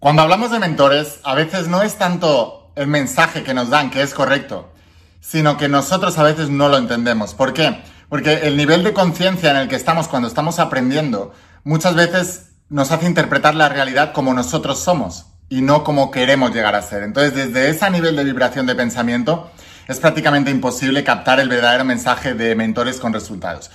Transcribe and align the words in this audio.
Cuando 0.00 0.22
hablamos 0.22 0.50
de 0.50 0.58
mentores, 0.58 1.20
a 1.24 1.34
veces 1.34 1.68
no 1.68 1.82
es 1.82 1.96
tanto 1.96 2.72
el 2.74 2.86
mensaje 2.86 3.42
que 3.42 3.52
nos 3.52 3.68
dan 3.68 3.90
que 3.90 4.00
es 4.00 4.14
correcto, 4.14 4.72
sino 5.20 5.58
que 5.58 5.68
nosotros 5.68 6.16
a 6.16 6.22
veces 6.22 6.48
no 6.48 6.70
lo 6.70 6.78
entendemos. 6.78 7.34
¿Por 7.34 7.52
qué? 7.52 7.82
Porque 8.08 8.48
el 8.48 8.56
nivel 8.56 8.82
de 8.82 8.94
conciencia 8.94 9.50
en 9.50 9.58
el 9.58 9.68
que 9.68 9.76
estamos 9.76 10.08
cuando 10.08 10.26
estamos 10.26 10.58
aprendiendo 10.58 11.34
muchas 11.64 11.96
veces 11.96 12.52
nos 12.70 12.90
hace 12.92 13.04
interpretar 13.04 13.54
la 13.54 13.68
realidad 13.68 14.14
como 14.14 14.32
nosotros 14.32 14.78
somos 14.78 15.26
y 15.50 15.60
no 15.60 15.84
como 15.84 16.10
queremos 16.10 16.54
llegar 16.54 16.74
a 16.74 16.80
ser. 16.80 17.02
Entonces, 17.02 17.34
desde 17.34 17.68
ese 17.68 17.90
nivel 17.90 18.16
de 18.16 18.24
vibración 18.24 18.64
de 18.64 18.74
pensamiento, 18.74 19.50
es 19.86 20.00
prácticamente 20.00 20.50
imposible 20.50 21.04
captar 21.04 21.40
el 21.40 21.50
verdadero 21.50 21.84
mensaje 21.84 22.32
de 22.32 22.54
mentores 22.54 23.00
con 23.00 23.12
resultados. 23.12 23.70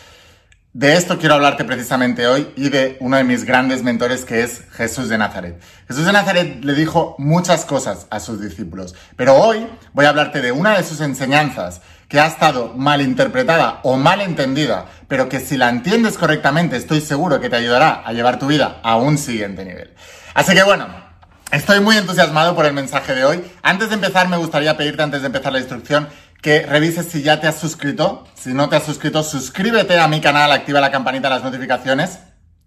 De 0.76 0.98
esto 0.98 1.18
quiero 1.18 1.36
hablarte 1.36 1.64
precisamente 1.64 2.28
hoy 2.28 2.52
y 2.58 2.68
de 2.68 2.98
uno 3.00 3.16
de 3.16 3.24
mis 3.24 3.46
grandes 3.46 3.82
mentores 3.82 4.26
que 4.26 4.44
es 4.44 4.64
Jesús 4.74 5.08
de 5.08 5.18
Nazaret. 5.18 5.58
Jesús 5.88 6.06
de 6.06 6.12
Nazaret 6.12 6.66
le 6.66 6.74
dijo 6.74 7.16
muchas 7.18 7.64
cosas 7.64 8.08
a 8.10 8.20
sus 8.20 8.42
discípulos, 8.42 8.94
pero 9.16 9.36
hoy 9.36 9.68
voy 9.94 10.04
a 10.04 10.10
hablarte 10.10 10.42
de 10.42 10.52
una 10.52 10.76
de 10.76 10.84
sus 10.84 11.00
enseñanzas 11.00 11.80
que 12.10 12.20
ha 12.20 12.28
estado 12.28 12.74
mal 12.76 13.02
interpretada 13.02 13.80
o 13.84 13.96
mal 13.96 14.20
entendida, 14.20 14.88
pero 15.08 15.30
que 15.30 15.40
si 15.40 15.56
la 15.56 15.70
entiendes 15.70 16.18
correctamente 16.18 16.76
estoy 16.76 17.00
seguro 17.00 17.40
que 17.40 17.50
te 17.50 17.56
ayudará 17.56 18.04
a 18.06 18.12
llevar 18.12 18.38
tu 18.38 18.48
vida 18.48 18.82
a 18.84 18.98
un 18.98 19.18
siguiente 19.18 19.64
nivel. 19.64 19.94
Así 20.34 20.54
que 20.54 20.64
bueno, 20.64 20.88
estoy 21.52 21.80
muy 21.80 21.96
entusiasmado 21.96 22.54
por 22.54 22.66
el 22.66 22.74
mensaje 22.74 23.16
de 23.16 23.24
hoy. 23.24 23.42
Antes 23.64 23.88
de 23.88 23.96
empezar 23.96 24.28
me 24.28 24.36
gustaría 24.36 24.76
pedirte 24.76 25.04
antes 25.04 25.22
de 25.22 25.28
empezar 25.28 25.54
la 25.54 25.60
instrucción 25.60 26.10
que 26.46 26.62
revises 26.62 27.08
si 27.08 27.24
ya 27.24 27.40
te 27.40 27.48
has 27.48 27.58
suscrito. 27.58 28.24
Si 28.36 28.54
no 28.54 28.70
te 28.70 28.76
has 28.76 28.84
suscrito, 28.84 29.24
suscríbete 29.24 29.98
a 29.98 30.08
mi 30.08 30.22
canal, 30.22 30.52
activa 30.52 30.80
la 30.80 30.92
campanita 30.92 31.28
de 31.28 31.34
las 31.34 31.44
notificaciones 31.44 32.20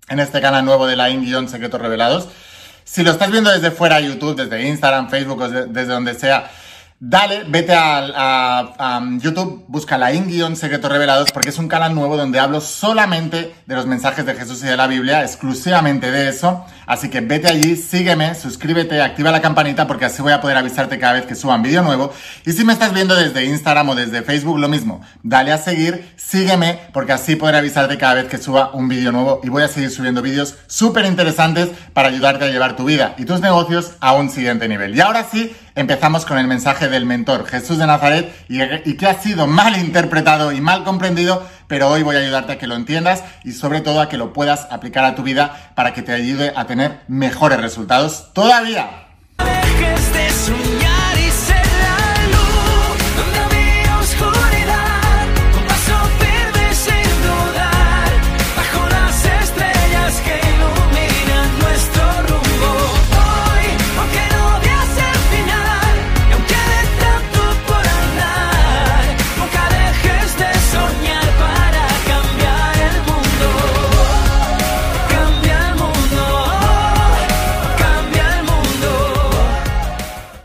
en 0.09 0.19
este 0.19 0.41
canal 0.41 0.64
nuevo 0.64 0.84
de 0.88 0.96
la 0.96 1.10
In 1.10 1.48
Secretos 1.48 1.80
Revelados. 1.80 2.28
Si 2.83 3.05
lo 3.05 3.12
estás 3.12 3.30
viendo 3.30 3.52
desde 3.52 3.70
fuera 3.70 4.00
de 4.00 4.09
YouTube, 4.09 4.34
desde 4.34 4.66
Instagram, 4.66 5.09
Facebook 5.09 5.42
o 5.42 5.48
desde 5.48 5.92
donde 5.92 6.14
sea, 6.14 6.50
Dale, 7.01 7.45
vete 7.45 7.72
a, 7.77 9.00
YouTube, 9.20 9.64
busca 9.69 9.97
la 9.97 10.12
in 10.12 10.56
Secretos 10.56 10.91
Revelados 10.91 11.31
porque 11.31 11.50
es 11.50 11.59
un 11.59 11.69
canal 11.69 11.95
nuevo 11.95 12.17
donde 12.17 12.41
hablo 12.41 12.61
solamente 12.61 13.55
de 13.67 13.75
los 13.77 13.86
mensajes 13.86 14.27
de 14.27 14.34
Jesús 14.34 14.64
y 14.64 14.67
de 14.67 14.77
la 14.77 14.89
Biblia, 14.89 15.22
exclusivamente 15.22 16.11
de 16.11 16.28
eso. 16.28 16.67
Así 16.87 17.09
que 17.09 17.20
vete 17.20 17.47
allí, 17.47 17.77
sígueme, 17.77 18.34
suscríbete, 18.34 19.00
activa 19.00 19.31
la 19.31 19.41
campanita 19.41 19.87
porque 19.87 20.06
así 20.06 20.22
voy 20.22 20.33
a 20.33 20.41
poder 20.41 20.56
avisarte 20.56 20.98
cada 20.98 21.12
vez 21.12 21.27
que 21.27 21.37
suba 21.37 21.55
un 21.55 21.62
vídeo 21.62 21.83
nuevo. 21.83 22.12
Y 22.45 22.50
si 22.50 22.64
me 22.64 22.72
estás 22.72 22.92
viendo 22.92 23.15
desde 23.15 23.44
Instagram 23.44 23.91
o 23.91 23.94
desde 23.94 24.22
Facebook, 24.22 24.59
lo 24.59 24.69
mismo. 24.69 25.00
Dale 25.22 25.53
a 25.53 25.59
seguir, 25.59 26.15
sígueme 26.29 26.79
porque 26.93 27.12
así 27.12 27.37
podré 27.37 27.57
avisarte 27.57 27.97
cada 27.97 28.15
vez 28.15 28.27
que 28.27 28.37
suba 28.37 28.71
un 28.75 28.89
vídeo 28.89 29.12
nuevo 29.12 29.41
y 29.43 29.48
voy 29.48 29.62
a 29.62 29.69
seguir 29.69 29.91
subiendo 29.91 30.21
vídeos 30.21 30.57
súper 30.67 31.07
interesantes 31.07 31.71
para 31.95 32.09
ayudarte 32.09 32.45
a 32.45 32.48
llevar 32.48 32.77
tu 32.77 32.84
vida 32.84 33.15
y 33.17 33.25
tus 33.25 33.41
negocios 33.41 33.93
a 34.01 34.12
un 34.12 34.29
siguiente 34.29 34.69
nivel. 34.69 34.95
Y 34.95 35.01
ahora 35.01 35.25
sí, 35.31 35.56
empezamos 35.75 36.27
con 36.27 36.37
el 36.37 36.47
mensaje 36.47 36.89
del 36.89 37.06
mentor 37.06 37.47
Jesús 37.47 37.79
de 37.79 37.87
Nazaret 37.87 38.31
y, 38.49 38.95
que 38.95 39.06
ha 39.06 39.21
sido 39.21 39.47
mal 39.47 39.79
interpretado 39.79 40.53
y 40.53 40.61
mal 40.61 40.84
comprendido, 40.84 41.47
pero 41.67 41.89
hoy 41.89 42.03
voy 42.03 42.17
a 42.17 42.21
ayudarte 42.21 42.53
a 42.53 42.59
que 42.59 42.67
lo 42.67 42.77
entiendas 42.77 43.25
y 43.43 43.53
sobre 43.53 43.81
todo 43.81 44.03
a 44.03 44.11
que 44.11 44.19
lo 44.19 44.34
puedas 44.34 44.67
aplicar 44.71 45.05
a 45.05 45.15
tu 45.15 45.23
vida 45.23 45.73
para 45.75 45.95
que 45.95 46.03
te 46.03 46.12
ayude 46.12 46.53
a 46.55 46.67
tener 46.67 47.01
mejores 47.09 47.59
resultados 47.59 48.34
todavía. 48.34 49.06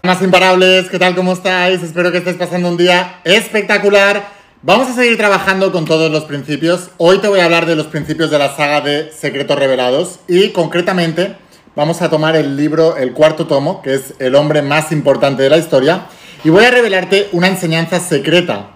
Más 0.06 0.22
imparables, 0.22 0.90
¿qué 0.90 1.00
tal? 1.00 1.16
¿Cómo 1.16 1.32
estáis? 1.32 1.82
Espero 1.82 2.12
que 2.12 2.18
estés 2.18 2.36
pasando 2.36 2.68
un 2.68 2.76
día 2.76 3.22
espectacular. 3.24 4.34
Vamos 4.62 4.90
a 4.90 4.96
seguir 4.96 5.16
trabajando 5.16 5.72
con 5.72 5.86
todos 5.86 6.12
los 6.12 6.26
principios. 6.26 6.90
Hoy 6.98 7.20
te 7.20 7.30
voy 7.30 7.40
a 7.40 7.46
hablar 7.46 7.66
de 7.66 7.78
los 7.78 7.88
principios 7.88 8.30
de 8.30 8.38
la 8.38 8.54
saga 8.54 8.82
de 8.82 9.14
Secretos 9.14 9.58
Revelados 9.58 10.20
y 10.28 10.50
concretamente 10.50 11.38
vamos 11.78 12.02
a 12.02 12.10
tomar 12.10 12.36
el 12.36 12.58
libro, 12.58 12.98
el 12.98 13.14
cuarto 13.14 13.48
tomo, 13.48 13.82
que 13.82 13.94
es 13.94 14.14
el 14.20 14.36
hombre 14.36 14.62
más 14.62 14.92
importante 14.92 15.42
de 15.42 15.50
la 15.50 15.58
historia, 15.58 16.08
y 16.44 16.50
voy 16.50 16.66
a 16.66 16.72
revelarte 16.72 17.30
una 17.32 17.48
enseñanza 17.48 18.02
secreta 18.02 18.72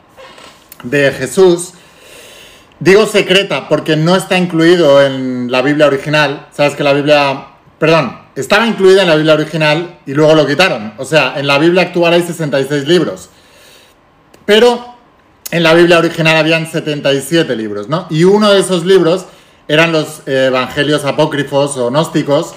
de 0.84 1.12
Jesús. 1.12 1.74
Digo 2.80 3.06
secreta 3.06 3.68
porque 3.68 3.98
no 3.98 4.16
está 4.16 4.38
incluido 4.38 5.06
en 5.06 5.52
la 5.52 5.62
Biblia 5.62 5.88
original. 5.88 6.48
Sabes 6.54 6.76
que 6.76 6.86
la 6.86 6.94
Biblia, 6.94 7.48
perdón, 7.80 8.18
estaba 8.36 8.68
incluida 8.68 9.02
en 9.02 9.08
la 9.08 9.16
Biblia 9.16 9.34
original 9.34 10.00
y 10.06 10.14
luego 10.14 10.36
lo 10.36 10.46
quitaron. 10.46 10.94
O 10.98 11.06
sea, 11.06 11.34
en 11.38 11.48
la 11.48 11.58
Biblia 11.58 11.84
actual 11.84 12.14
hay 12.14 12.22
66 12.22 12.88
libros. 12.88 13.30
Pero 14.46 14.96
en 15.52 15.64
la 15.64 15.74
Biblia 15.74 15.98
original 15.98 16.38
habían 16.38 16.70
77 16.70 17.56
libros, 17.56 17.90
¿no? 17.90 18.08
Y 18.10 18.24
uno 18.24 18.52
de 18.52 18.60
esos 18.60 18.86
libros 18.86 19.26
eran 19.68 19.92
los 19.92 20.22
eh, 20.26 20.46
evangelios 20.48 21.04
apócrifos 21.06 21.78
o 21.78 21.90
gnósticos, 21.90 22.54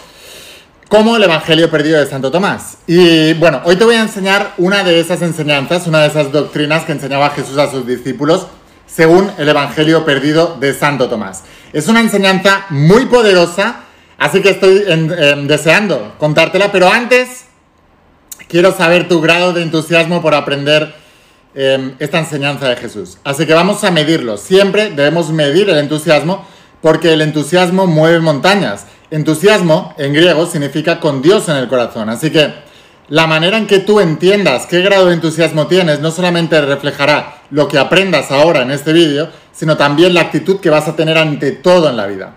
como 0.89 1.17
el 1.17 1.23
Evangelio 1.23 1.71
perdido 1.71 2.01
de 2.01 2.07
Santo 2.07 2.31
Tomás. 2.31 2.79
Y 2.87 3.35
bueno, 3.35 3.61
hoy 3.65 3.77
te 3.77 3.85
voy 3.85 3.95
a 3.95 4.03
enseñar 4.03 4.55
una 4.59 4.83
de 4.83 4.99
esas 4.99 5.23
enseñanzas, 5.23 5.87
una 5.87 6.01
de 6.01 6.09
esas 6.09 6.33
doctrinas 6.33 6.85
que 6.85 6.93
enseñaba 6.93 7.31
Jesús 7.31 7.59
a 7.59 7.71
sus 7.71 7.87
discípulos, 7.87 8.49
según 8.87 9.31
el 9.39 9.49
Evangelio 9.49 10.05
perdido 10.05 10.57
de 10.59 10.75
Santo 10.75 11.09
Tomás. 11.09 11.45
Es 11.73 11.87
una 11.87 12.01
enseñanza 12.01 12.67
muy 12.71 13.07
poderosa 13.07 13.85
Así 14.21 14.43
que 14.43 14.51
estoy 14.51 14.85
deseando 15.47 16.15
contártela, 16.19 16.71
pero 16.71 16.93
antes 16.93 17.47
quiero 18.49 18.71
saber 18.71 19.09
tu 19.09 19.23
grado 19.23 19.55
de 19.55 19.63
entusiasmo 19.63 20.21
por 20.21 20.35
aprender 20.35 20.95
em, 21.55 21.95
esta 21.99 22.19
enseñanza 22.19 22.69
de 22.69 22.77
Jesús. 22.77 23.17
Así 23.25 23.47
que 23.47 23.55
vamos 23.55 23.83
a 23.83 23.91
medirlo. 23.91 24.37
Siempre 24.37 24.91
debemos 24.91 25.31
medir 25.31 25.71
el 25.71 25.79
entusiasmo 25.79 26.47
porque 26.83 27.15
el 27.15 27.23
entusiasmo 27.23 27.87
mueve 27.87 28.21
montañas. 28.21 28.85
Entusiasmo 29.11 29.95
en 29.97 30.13
griego 30.13 30.45
significa 30.45 31.01
con 31.01 31.23
Dios 31.23 31.49
en 31.49 31.57
el 31.57 31.69
corazón. 31.69 32.11
Así 32.11 32.31
que 32.31 32.53
la 33.09 33.27
manera 33.27 33.57
en 33.57 33.67
que 33.67 33.79
tú 33.79 34.01
entiendas 34.01 34.67
qué 34.67 34.83
grado 34.83 35.07
de 35.07 35.15
entusiasmo 35.15 35.67
tienes 35.67 36.01
no 36.01 36.11
solamente 36.11 36.61
reflejará 36.61 37.39
lo 37.51 37.69
que 37.69 37.79
aprendas 37.79 38.31
ahora 38.31 38.61
en 38.61 38.71
este 38.71 38.93
vídeo, 38.93 39.31
sino 39.51 39.79
también 39.79 40.13
la 40.13 40.21
actitud 40.21 40.61
que 40.61 40.69
vas 40.69 40.89
a 40.89 40.95
tener 40.95 41.17
ante 41.17 41.53
todo 41.53 41.89
en 41.89 41.97
la 41.97 42.07
vida. 42.07 42.37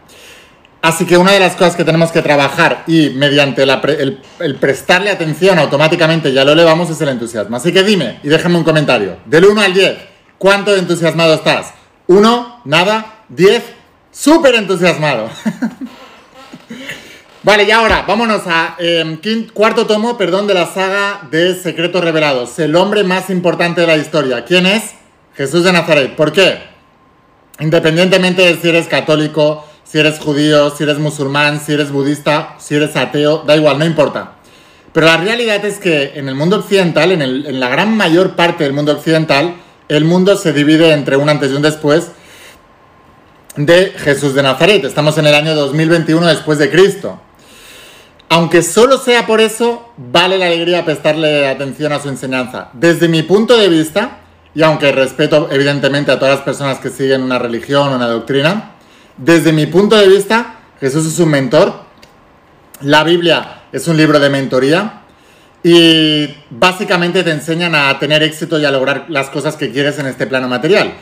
Así 0.84 1.06
que 1.06 1.16
una 1.16 1.32
de 1.32 1.40
las 1.40 1.56
cosas 1.56 1.78
que 1.78 1.86
tenemos 1.86 2.12
que 2.12 2.22
trabajar 2.22 2.84
y 2.88 3.12
mediante 3.12 3.64
el, 3.64 4.58
prestarle 4.60 5.12
atención 5.12 5.58
automáticamente 5.58 6.34
ya 6.34 6.44
lo 6.44 6.52
elevamos 6.52 6.90
es 6.90 7.00
el 7.00 7.08
entusiasmo. 7.08 7.56
Así 7.56 7.72
que 7.72 7.84
dime 7.84 8.20
y 8.22 8.28
déjame 8.28 8.58
un 8.58 8.66
comentario. 8.66 9.16
Del 9.24 9.46
1 9.46 9.62
al 9.62 9.74
10, 9.74 9.98
¿cuánto 10.38 10.76
entusiasmado 10.76 11.36
estás? 11.36 11.74
¿1? 12.10 12.56
¿Nada? 12.66 13.24
¿10? 13.34 13.62
¡Súper 14.12 14.56
entusiasmado! 14.56 15.30
vale, 17.44 17.64
y 17.64 17.72
ahora 17.72 18.04
vámonos 18.06 18.42
a 18.46 18.76
em, 18.78 19.18
cuarto 19.54 19.88
tomo, 19.88 20.18
perdón, 20.18 20.48
de 20.48 20.54
la 20.54 20.66
saga 20.66 21.22
de 21.32 21.56
Secretos 21.56 22.04
Revelados. 22.04 22.60
El 22.60 22.76
hombre 22.76 23.06
más 23.06 23.30
importante 23.30 23.80
de 23.80 23.88
la 23.88 23.96
historia. 23.96 24.44
¿Quién 24.44 24.66
es? 24.66 24.96
Jesús 25.34 25.64
de 25.64 25.72
Nazaret. 25.72 26.14
¿Por 26.18 26.34
qué? 26.34 26.62
Independientemente 27.62 28.42
de 28.42 28.58
si 28.62 28.68
eres 28.68 28.88
católico, 28.88 29.66
si 29.94 30.00
eres 30.00 30.18
judío, 30.18 30.72
si 30.72 30.82
eres 30.86 30.98
musulmán, 30.98 31.62
si 31.64 31.72
eres 31.72 31.92
budista, 31.92 32.56
si 32.58 32.74
eres 32.74 32.96
ateo, 32.96 33.44
da 33.46 33.56
igual, 33.56 33.78
no 33.78 33.86
importa. 33.86 34.32
Pero 34.92 35.06
la 35.06 35.18
realidad 35.18 35.64
es 35.66 35.78
que 35.78 36.14
en 36.16 36.28
el 36.28 36.34
mundo 36.34 36.58
occidental, 36.58 37.12
en, 37.12 37.60
la 37.60 37.70
gran 37.70 37.96
mayor 37.96 38.36
parte 38.36 38.64
del 38.64 38.74
mundo 38.74 38.94
occidental, 38.94 39.54
el 39.90 40.04
mundo 40.04 40.36
se 40.36 40.52
divide 40.52 40.94
entre 40.94 41.16
un 41.16 41.30
antes 41.30 41.52
y 41.52 41.54
un 41.54 41.62
después 41.62 42.08
de 43.56 43.94
Jesús 43.98 44.34
de 44.34 44.42
Nazaret. 44.42 44.84
Estamos 44.84 45.16
en 45.20 45.28
el 45.28 45.36
año 45.36 45.54
2021 45.54 46.26
después 46.26 46.58
de 46.58 46.72
Cristo. 46.72 47.22
Aunque 48.30 48.64
solo 48.64 48.98
sea 48.98 49.28
por 49.28 49.42
eso, 49.42 49.94
vale 49.98 50.40
la 50.40 50.48
alegría 50.48 50.86
prestarle 50.86 51.48
atención 51.48 51.94
a 51.94 52.00
su 52.00 52.10
enseñanza. 52.10 52.70
Desde 52.74 53.08
mi 53.08 53.22
punto 53.22 53.56
de 53.58 53.70
vista, 53.70 54.22
y 54.56 54.64
aunque 54.64 54.92
respeto 54.92 55.50
evidentemente 55.52 56.12
a 56.12 56.18
todas 56.18 56.38
las 56.38 56.44
personas 56.44 56.80
que 56.80 56.90
siguen 56.90 57.22
una 57.22 57.38
religión 57.38 57.90
o 57.90 57.96
una 57.96 58.08
doctrina, 58.08 58.74
desde 59.18 59.52
mi 59.52 59.66
punto 59.66 59.96
de 59.96 60.08
vista, 60.08 60.60
Jesús 60.80 61.06
es 61.06 61.20
un 61.20 61.30
mentor. 61.30 61.74
La 62.82 63.04
Biblia 63.04 63.64
es 63.72 63.88
un 63.88 63.98
libro 63.98 64.20
de 64.20 64.30
mentoría. 64.30 65.02
Y 65.64 66.28
básicamente 66.50 67.24
te 67.24 67.32
enseñan 67.32 67.74
a 67.74 67.98
tener 68.00 68.22
éxito 68.22 68.60
y 68.60 68.66
a 68.66 68.72
lograr 68.72 69.06
las 69.08 69.30
cosas 69.30 69.56
que 69.56 69.72
quieres 69.72 69.98
en 70.00 70.08
este 70.08 70.28
plano 70.28 70.50
material. 70.50 70.94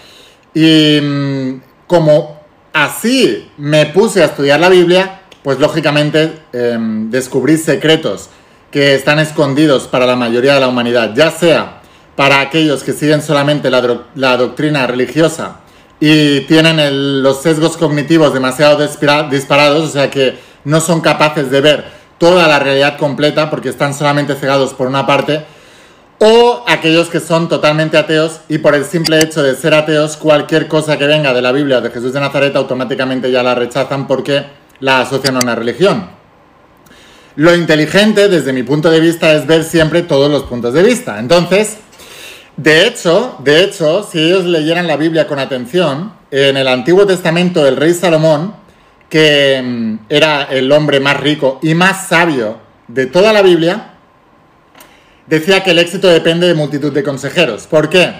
Y 0.53 0.99
mm, 1.01 1.61
como 1.87 2.41
así 2.73 3.49
me 3.57 3.87
puse 3.87 4.21
a 4.21 4.25
estudiar 4.25 4.59
la 4.59 4.69
Biblia, 4.69 5.21
pues 5.43 5.59
lógicamente 5.59 6.43
em, 6.53 7.09
descubrir 7.09 7.57
secretos 7.57 8.29
que 8.69 8.95
están 8.95 9.19
escondidos 9.19 9.87
para 9.87 10.05
la 10.05 10.15
mayoría 10.15 10.53
de 10.53 10.59
la 10.59 10.67
humanidad, 10.67 11.13
ya 11.15 11.31
sea 11.31 11.81
para 12.15 12.39
aquellos 12.39 12.83
que 12.83 12.93
siguen 12.93 13.21
solamente 13.21 13.69
la, 13.69 14.37
doctrina 14.37 14.85
religiosa 14.87 15.61
y 16.01 16.41
tienen 16.41 17.21
los 17.21 17.43
sesgos 17.43 17.77
cognitivos 17.77 18.33
demasiado 18.33 18.85
disparados, 19.29 19.83
o 19.83 19.91
sea 19.91 20.09
que 20.09 20.37
no 20.65 20.81
son 20.81 20.99
capaces 20.99 21.51
de 21.51 21.61
ver 21.61 21.85
toda 22.17 22.47
la 22.47 22.57
realidad 22.57 22.97
completa 22.97 23.51
porque 23.51 23.69
están 23.69 23.93
solamente 23.93 24.35
cegados 24.35 24.73
por 24.73 24.87
una 24.87 25.05
parte, 25.05 25.45
o 26.17 26.63
aquellos 26.67 27.07
que 27.09 27.19
son 27.19 27.47
totalmente 27.47 27.97
ateos 27.97 28.41
y 28.49 28.57
por 28.57 28.73
el 28.73 28.83
simple 28.85 29.19
hecho 29.21 29.43
de 29.43 29.55
ser 29.55 29.75
ateos, 29.75 30.17
cualquier 30.17 30.67
cosa 30.67 30.97
que 30.97 31.05
venga 31.05 31.33
de 31.33 31.41
la 31.41 31.51
Biblia 31.51 31.81
de 31.81 31.91
Jesús 31.91 32.13
de 32.13 32.19
Nazaret 32.19 32.55
automáticamente 32.55 33.31
ya 33.31 33.43
la 33.43 33.53
rechazan 33.53 34.07
porque 34.07 34.43
la 34.79 35.01
asocian 35.01 35.35
a 35.35 35.39
una 35.39 35.55
religión. 35.55 36.09
Lo 37.35 37.55
inteligente, 37.55 38.27
desde 38.27 38.53
mi 38.53 38.63
punto 38.63 38.89
de 38.89 38.99
vista, 38.99 39.33
es 39.33 39.45
ver 39.45 39.63
siempre 39.63 40.01
todos 40.01 40.29
los 40.29 40.43
puntos 40.43 40.73
de 40.73 40.83
vista. 40.83 41.17
Entonces, 41.19 41.77
de 42.57 42.87
hecho, 42.87 43.37
de 43.39 43.63
hecho, 43.63 44.03
si 44.03 44.19
ellos 44.19 44.45
leyeran 44.45 44.87
la 44.87 44.97
Biblia 44.97 45.27
con 45.27 45.39
atención, 45.39 46.13
en 46.31 46.57
el 46.57 46.67
Antiguo 46.67 47.05
Testamento 47.05 47.65
el 47.67 47.77
rey 47.77 47.93
Salomón, 47.93 48.55
que 49.09 49.61
mm, 49.61 50.05
era 50.09 50.43
el 50.43 50.71
hombre 50.71 50.99
más 50.99 51.19
rico 51.19 51.59
y 51.61 51.73
más 51.73 52.07
sabio 52.07 52.59
de 52.87 53.05
toda 53.05 53.33
la 53.33 53.41
Biblia, 53.41 53.93
decía 55.27 55.63
que 55.63 55.71
el 55.71 55.79
éxito 55.79 56.07
depende 56.07 56.47
de 56.47 56.53
multitud 56.53 56.91
de 56.91 57.03
consejeros. 57.03 57.67
¿Por 57.67 57.89
qué? 57.89 58.13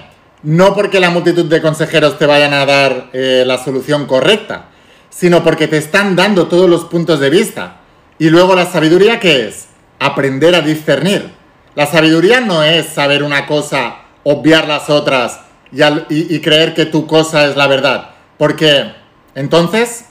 No 0.44 0.74
porque 0.74 1.00
la 1.00 1.10
multitud 1.10 1.46
de 1.46 1.62
consejeros 1.62 2.18
te 2.18 2.26
vayan 2.26 2.54
a 2.54 2.66
dar 2.66 3.10
eh, 3.14 3.44
la 3.46 3.64
solución 3.64 4.06
correcta, 4.06 4.70
sino 5.10 5.44
porque 5.44 5.68
te 5.68 5.78
están 5.78 6.16
dando 6.16 6.48
todos 6.48 6.70
los 6.70 6.86
puntos 6.86 7.20
de 7.20 7.30
vista. 7.30 7.78
Y 8.18 8.30
luego 8.30 8.56
la 8.56 8.66
sabiduría, 8.66 9.20
¿qué 9.20 9.48
es? 9.48 9.68
Aprender 10.00 10.56
a 10.56 10.62
discernir. 10.62 11.32
La 11.76 11.86
sabiduría 11.86 12.42
no 12.42 12.64
es 12.64 12.88
saber 12.88 13.24
una 13.24 13.46
cosa, 13.46 13.96
obviar 14.24 14.68
las 14.68 14.90
otras 14.90 15.40
y, 15.72 16.40
creer 16.40 16.74
que 16.74 16.86
tu 16.86 17.08
cosa 17.08 17.46
es 17.46 17.56
la 17.56 17.68
verdad. 17.68 18.10
Porque 18.38 18.94
entonces, 19.36 20.06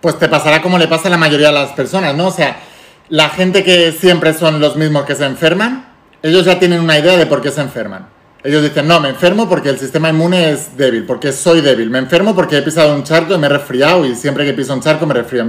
pues 0.00 0.18
te 0.18 0.28
pasará 0.28 0.62
como 0.62 0.78
le 0.78 0.88
pasa 0.88 1.08
a 1.08 1.10
la 1.10 1.16
mayoría 1.16 1.48
de 1.48 1.54
las 1.54 1.72
personas, 1.72 2.14
¿no? 2.14 2.28
O 2.28 2.32
sea, 2.32 2.60
la 3.08 3.28
gente 3.28 3.64
que 3.64 3.92
siempre 3.92 4.34
son 4.34 4.60
los 4.60 4.76
mismos 4.76 5.04
que 5.04 5.14
se 5.14 5.26
enferman, 5.26 5.92
ellos 6.22 6.44
ya 6.44 6.58
tienen 6.58 6.80
una 6.80 6.98
idea 6.98 7.16
de 7.16 7.26
por 7.26 7.42
qué 7.42 7.50
se 7.50 7.60
enferman. 7.60 8.08
Ellos 8.42 8.62
dicen, 8.62 8.88
no, 8.88 9.00
me 9.00 9.10
enfermo 9.10 9.48
porque 9.48 9.68
el 9.68 9.78
sistema 9.78 10.08
inmune 10.08 10.52
es 10.52 10.76
débil, 10.76 11.04
porque 11.04 11.30
soy 11.30 11.60
débil. 11.60 11.90
Me 11.90 11.98
enfermo 11.98 12.34
porque 12.34 12.56
he 12.56 12.62
pisado 12.62 12.94
un 12.94 13.04
charco 13.04 13.34
y 13.34 13.38
me 13.38 13.46
he 13.46 13.50
resfriado 13.50 14.06
y 14.06 14.14
siempre 14.14 14.46
que 14.46 14.54
piso 14.54 14.72
un 14.72 14.80
charco 14.80 15.06
me 15.06 15.12
resfrío. 15.12 15.44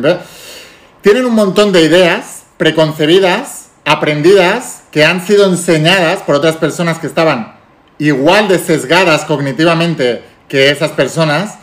Tienen 1.01 1.25
un 1.25 1.33
montón 1.33 1.71
de 1.71 1.83
ideas 1.83 2.43
preconcebidas, 2.57 3.69
aprendidas, 3.85 4.83
que 4.91 5.05
han 5.05 5.25
sido 5.25 5.45
enseñadas 5.45 6.21
por 6.21 6.35
otras 6.35 6.57
personas 6.57 6.99
que 6.99 7.07
estaban 7.07 7.55
igual 7.97 8.47
de 8.47 8.57
sesgadas 8.59 9.25
cognitivamente 9.25 10.23
que 10.47 10.69
esas 10.69 10.91
personas 10.91 11.59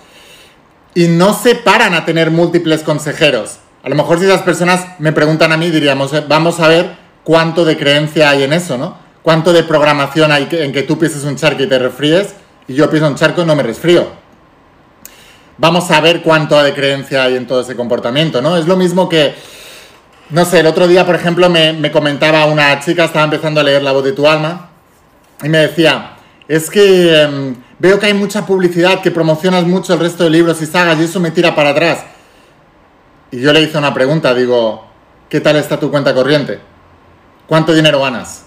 y 0.95 1.09
no 1.09 1.35
se 1.35 1.55
paran 1.55 1.95
a 1.95 2.05
tener 2.05 2.31
múltiples 2.31 2.83
consejeros. 2.83 3.59
A 3.83 3.89
lo 3.89 3.95
mejor 3.95 4.19
si 4.19 4.25
esas 4.25 4.43
personas 4.43 4.87
me 4.99 5.13
preguntan 5.13 5.53
a 5.53 5.57
mí, 5.57 5.71
diríamos, 5.71 6.13
eh, 6.13 6.25
vamos 6.27 6.61
a 6.61 6.69
ver 6.69 6.97
cuánto 7.25 7.65
de 7.65 7.77
creencia 7.77 8.31
hay 8.31 8.43
en 8.43 8.53
eso, 8.53 8.79
¿no? 8.79 8.97
Cuánto 9.23 9.53
de 9.53 9.63
programación 9.63 10.33
hay 10.33 10.49
en 10.51 10.73
que 10.73 10.83
tú 10.83 10.99
pises 10.99 11.25
un 11.25 11.37
charco 11.37 11.63
y 11.63 11.69
te 11.69 11.79
resfríes 11.79 12.35
y 12.67 12.75
yo 12.75 12.89
piso 12.89 13.07
un 13.07 13.15
charco 13.15 13.43
y 13.43 13.45
no 13.45 13.55
me 13.55 13.63
resfrío. 13.63 14.09
Vamos 15.59 15.91
a 15.91 16.01
ver 16.01 16.23
cuánto 16.23 16.63
de 16.63 16.73
creencia 16.73 17.25
hay 17.25 17.37
en 17.37 17.47
todo 17.47 17.61
ese 17.61 17.77
comportamiento, 17.77 18.41
¿no? 18.41 18.57
Es 18.57 18.67
lo 18.67 18.77
mismo 18.77 19.09
que, 19.09 19.35
no 20.31 20.45
sé, 20.45 20.61
el 20.61 20.67
otro 20.67 20.87
día, 20.87 21.07
por 21.07 21.15
ejemplo, 21.15 21.49
me, 21.49 21.91
comentaba 21.91 22.45
una 22.47 22.81
chica, 22.81 23.05
estaba 23.05 23.25
empezando 23.25 23.61
a 23.61 23.65
leer 23.65 23.83
La 23.83 23.93
voz 23.93 24.05
de 24.05 24.13
tu 24.13 24.27
alma, 24.27 24.71
y 25.43 25.49
me 25.49 25.59
decía, 25.59 26.17
es 26.49 26.69
que 26.69 27.23
em, 27.23 27.57
veo 27.79 27.99
que 27.99 28.07
hay 28.07 28.15
mucha 28.15 28.45
publicidad, 28.45 29.01
que 29.01 29.11
promocionas 29.11 29.65
mucho 29.65 29.95
el 29.95 30.01
resto 30.01 30.25
de 30.25 30.31
libros 30.31 30.61
y 30.61 30.67
sagas 30.67 30.99
y 30.99 31.05
eso 31.05 31.21
me 31.21 31.31
tira 31.31 31.55
para 31.55 31.71
atrás. 31.71 32.05
Y 33.31 33.41
yo 33.41 33.53
le 33.53 33.61
hice 33.63 33.79
una 33.79 33.95
pregunta, 33.95 34.35
digo, 34.35 34.87
¿qué 35.29 35.41
tal 35.41 35.57
está 35.57 35.79
tu 35.79 35.91
cuenta 35.91 36.15
corriente? 36.15 36.61
¿Cuánto 37.47 37.73
dinero 37.73 38.01
ganas? 38.01 38.45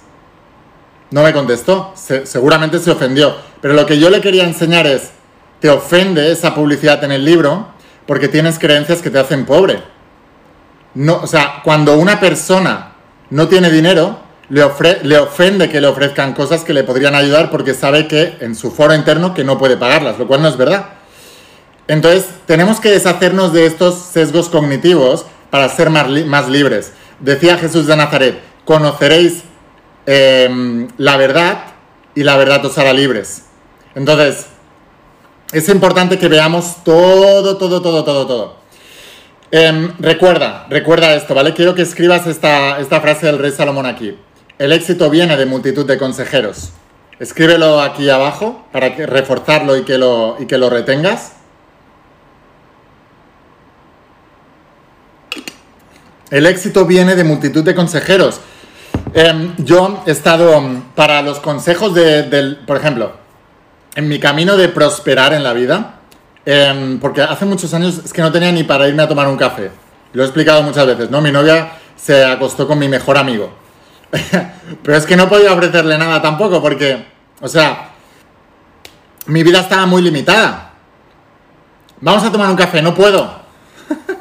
No 1.11 1.23
me 1.23 1.33
contestó, 1.33 1.93
seguramente 1.95 2.79
se 2.79 2.91
ofendió. 2.91 3.35
Pero 3.61 3.73
lo 3.73 3.85
que 3.85 3.99
yo 3.99 4.09
le 4.09 4.21
quería 4.21 4.43
enseñar 4.43 4.87
es, 4.87 5.11
te 5.59 5.69
ofende 5.69 6.31
esa 6.31 6.55
publicidad 6.55 7.03
en 7.03 7.11
el 7.11 7.23
libro 7.25 7.67
porque 8.07 8.27
tienes 8.27 8.57
creencias 8.57 9.01
que 9.01 9.09
te 9.09 9.19
hacen 9.19 9.45
pobre. 9.45 9.83
No, 10.93 11.17
o 11.17 11.27
sea, 11.27 11.61
cuando 11.63 11.95
una 11.95 12.19
persona 12.19 12.93
no 13.29 13.47
tiene 13.47 13.69
dinero, 13.71 14.19
le, 14.49 14.63
le 15.03 15.17
ofende 15.17 15.69
que 15.69 15.79
le 15.79 15.87
ofrezcan 15.87 16.33
cosas 16.33 16.63
que 16.63 16.73
le 16.73 16.83
podrían 16.83 17.15
ayudar 17.15 17.49
porque 17.49 17.73
sabe 17.73 18.07
que 18.07 18.37
en 18.41 18.55
su 18.55 18.71
foro 18.71 18.93
interno 18.93 19.33
que 19.33 19.43
no 19.43 19.57
puede 19.57 19.77
pagarlas, 19.77 20.19
lo 20.19 20.27
cual 20.27 20.41
no 20.41 20.49
es 20.49 20.57
verdad. 20.57 20.87
Entonces, 21.87 22.25
tenemos 22.45 22.79
que 22.79 22.89
deshacernos 22.89 23.53
de 23.53 23.65
estos 23.65 23.95
sesgos 23.95 24.49
cognitivos 24.49 25.25
para 25.49 25.69
ser 25.69 25.89
más, 25.89 26.49
libres. 26.49 26.93
Decía 27.19 27.57
Jesús 27.57 27.87
de 27.87 27.95
Nazaret, 27.95 28.41
conoceréis 28.65 29.43
em, 30.05 30.87
la 30.97 31.17
verdad 31.17 31.65
y 32.15 32.23
la 32.23 32.37
verdad 32.37 32.65
os 32.65 32.77
hará 32.77 32.93
libres. 32.93 33.45
Entonces, 33.95 34.47
es 35.51 35.67
importante 35.69 36.17
que 36.17 36.27
veamos 36.27 36.83
todo, 36.83 37.57
todo, 37.57 37.81
todo, 37.81 38.03
todo, 38.03 38.25
todo. 38.25 38.60
Em, 39.53 39.91
recuerda, 39.99 40.65
recuerda 40.69 41.13
esto, 41.13 41.35
¿vale? 41.35 41.53
Quiero 41.53 41.75
que 41.75 41.81
escribas 41.81 42.25
esta, 42.25 42.79
esta 42.79 43.01
frase 43.01 43.25
del 43.25 43.37
rey 43.37 43.51
Salomón 43.51 43.85
aquí. 43.85 44.17
El 44.57 44.71
éxito 44.71 45.09
viene 45.09 45.35
de 45.35 45.45
multitud 45.45 45.85
de 45.85 45.97
consejeros. 45.97 46.69
Escríbelo 47.19 47.81
aquí 47.81 48.09
abajo 48.09 48.65
para 48.71 48.89
reforzarlo 48.89 49.75
y 49.75 49.83
que 49.83 49.97
lo, 49.97 50.37
y 50.39 50.45
que 50.45 50.57
lo 50.57 50.69
retengas. 50.69 51.33
El 56.29 56.45
éxito 56.45 56.85
viene 56.85 57.15
de 57.15 57.25
multitud 57.25 57.63
de 57.63 57.75
consejeros. 57.75 58.39
Em, 59.13 59.53
yo 59.57 60.01
he 60.07 60.11
estado 60.11 60.53
em, 60.53 60.81
para 60.95 61.21
los 61.21 61.41
consejos 61.41 61.93
de, 61.93 62.23
del, 62.23 62.55
por 62.65 62.77
ejemplo, 62.77 63.17
en 63.95 64.07
mi 64.07 64.17
camino 64.17 64.55
de 64.55 64.69
prosperar 64.69 65.33
en 65.33 65.43
la 65.43 65.51
vida, 65.51 66.00
em, 66.45 66.99
porque 66.99 67.21
hace 67.21 67.45
muchos 67.45 67.73
años 67.73 68.01
es 68.03 68.13
que 68.13 68.21
no 68.21 68.31
tenía 68.31 68.51
ni 68.51 68.63
para 68.63 68.87
irme 68.87 69.03
a 69.03 69.07
tomar 69.07 69.27
un 69.27 69.37
café. 69.37 69.71
Lo 70.13 70.23
he 70.23 70.25
explicado 70.25 70.61
muchas 70.63 70.85
veces, 70.85 71.09
¿no? 71.09 71.21
Mi 71.21 71.31
novia 71.31 71.71
se 71.95 72.25
acostó 72.25 72.67
con 72.67 72.79
mi 72.79 72.87
mejor 72.87 73.17
amigo. 73.17 73.51
Pero 74.83 74.97
es 74.97 75.05
que 75.05 75.15
no 75.15 75.29
podía 75.29 75.53
ofrecerle 75.53 75.97
nada 75.97 76.21
tampoco 76.21 76.61
porque, 76.61 77.05
o 77.39 77.47
sea, 77.47 77.91
mi 79.27 79.43
vida 79.43 79.59
estaba 79.59 79.85
muy 79.85 80.01
limitada. 80.01 80.71
Vamos 82.01 82.23
a 82.23 82.31
tomar 82.31 82.49
un 82.49 82.55
café, 82.55 82.81
no 82.81 82.93
puedo. 82.93 83.41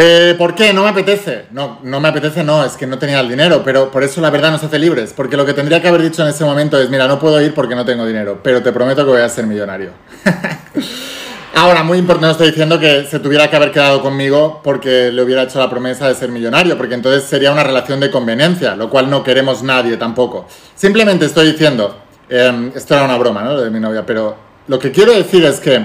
Eh, 0.00 0.36
¿Por 0.38 0.54
qué? 0.54 0.72
No 0.72 0.84
me 0.84 0.90
apetece. 0.90 1.46
No, 1.50 1.80
no 1.82 1.98
me 1.98 2.06
apetece, 2.06 2.44
no, 2.44 2.64
es 2.64 2.74
que 2.74 2.86
no 2.86 2.98
tenía 2.98 3.18
el 3.18 3.28
dinero, 3.28 3.62
pero 3.64 3.90
por 3.90 4.04
eso 4.04 4.20
la 4.20 4.30
verdad 4.30 4.52
nos 4.52 4.62
hace 4.62 4.78
libres. 4.78 5.12
Porque 5.12 5.36
lo 5.36 5.44
que 5.44 5.54
tendría 5.54 5.82
que 5.82 5.88
haber 5.88 6.02
dicho 6.02 6.22
en 6.22 6.28
ese 6.28 6.44
momento 6.44 6.80
es, 6.80 6.88
mira, 6.88 7.08
no 7.08 7.18
puedo 7.18 7.42
ir 7.42 7.52
porque 7.52 7.74
no 7.74 7.84
tengo 7.84 8.06
dinero, 8.06 8.38
pero 8.40 8.62
te 8.62 8.70
prometo 8.70 9.04
que 9.04 9.10
voy 9.10 9.22
a 9.22 9.28
ser 9.28 9.48
millonario. 9.48 9.90
Ahora, 11.56 11.82
muy 11.82 11.98
importante, 11.98 12.26
no 12.26 12.30
estoy 12.30 12.46
diciendo 12.50 12.78
que 12.78 13.06
se 13.06 13.18
tuviera 13.18 13.50
que 13.50 13.56
haber 13.56 13.72
quedado 13.72 14.00
conmigo 14.00 14.60
porque 14.62 15.10
le 15.10 15.20
hubiera 15.20 15.42
hecho 15.42 15.58
la 15.58 15.68
promesa 15.68 16.06
de 16.06 16.14
ser 16.14 16.30
millonario, 16.30 16.78
porque 16.78 16.94
entonces 16.94 17.24
sería 17.24 17.50
una 17.50 17.64
relación 17.64 17.98
de 17.98 18.08
conveniencia, 18.08 18.76
lo 18.76 18.88
cual 18.88 19.10
no 19.10 19.24
queremos 19.24 19.64
nadie 19.64 19.96
tampoco. 19.96 20.46
Simplemente 20.76 21.24
estoy 21.24 21.50
diciendo, 21.50 21.98
em, 22.28 22.70
esto 22.72 22.94
era 22.94 23.04
una 23.04 23.18
broma, 23.18 23.42
¿no? 23.42 23.54
Lo 23.54 23.62
de 23.62 23.70
mi 23.70 23.80
novia, 23.80 24.06
pero 24.06 24.36
lo 24.68 24.78
que 24.78 24.92
quiero 24.92 25.12
decir 25.12 25.44
es 25.44 25.58
que 25.58 25.84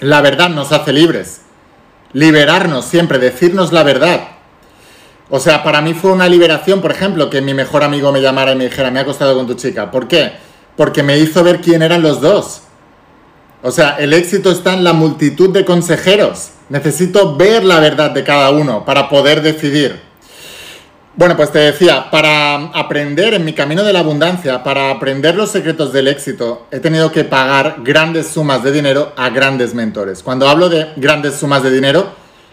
la 0.00 0.20
verdad 0.20 0.48
nos 0.48 0.72
hace 0.72 0.92
libres 0.92 1.43
liberarnos 2.14 2.86
siempre, 2.86 3.18
decirnos 3.18 3.72
la 3.72 3.82
verdad. 3.82 4.28
O 5.28 5.40
sea, 5.40 5.62
para 5.62 5.80
mí 5.82 5.94
fue 5.94 6.12
una 6.12 6.28
liberación, 6.28 6.80
por 6.80 6.92
ejemplo, 6.92 7.28
que 7.28 7.42
mi 7.42 7.52
mejor 7.52 7.84
amigo 7.84 8.12
me 8.12 8.22
llamara 8.22 8.52
y 8.52 8.56
me 8.56 8.64
dijera, 8.64 8.90
me 8.90 9.00
ha 9.00 9.02
acostado 9.02 9.34
con 9.34 9.46
tu 9.46 9.54
chica. 9.54 9.90
¿Por 9.90 10.08
qué? 10.08 10.32
Porque 10.76 11.02
me 11.02 11.18
hizo 11.18 11.42
ver 11.44 11.60
quién 11.60 11.82
eran 11.82 12.02
los 12.02 12.20
dos. 12.20 12.62
O 13.62 13.70
sea, 13.70 13.96
el 13.98 14.12
éxito 14.12 14.50
está 14.50 14.74
en 14.74 14.84
la 14.84 14.92
multitud 14.92 15.50
de 15.50 15.64
consejeros. 15.64 16.50
Necesito 16.68 17.36
ver 17.36 17.64
la 17.64 17.80
verdad 17.80 18.10
de 18.10 18.22
cada 18.22 18.50
uno 18.50 18.84
para 18.84 19.08
poder 19.08 19.42
decidir. 19.42 20.00
Bueno, 21.16 21.36
pues 21.36 21.52
te 21.52 21.60
decía, 21.60 22.10
para 22.10 22.56
aprender 22.74 23.34
en 23.34 23.44
mi 23.44 23.52
camino 23.52 23.84
de 23.84 23.92
la 23.92 24.00
abundancia, 24.00 24.64
para 24.64 24.90
aprender 24.90 25.36
los 25.36 25.48
secretos 25.48 25.92
del 25.92 26.08
éxito, 26.08 26.66
he 26.72 26.80
tenido 26.80 27.12
que 27.12 27.22
pagar 27.22 27.76
grandes 27.84 28.26
sumas 28.26 28.64
de 28.64 28.72
dinero 28.72 29.12
a 29.16 29.30
grandes 29.30 29.74
mentores. 29.74 30.24
Cuando 30.24 30.48
hablo 30.48 30.68
de 30.68 30.88
grandes 30.96 31.34
sumas 31.34 31.62
de 31.62 31.70
dinero, 31.70 32.08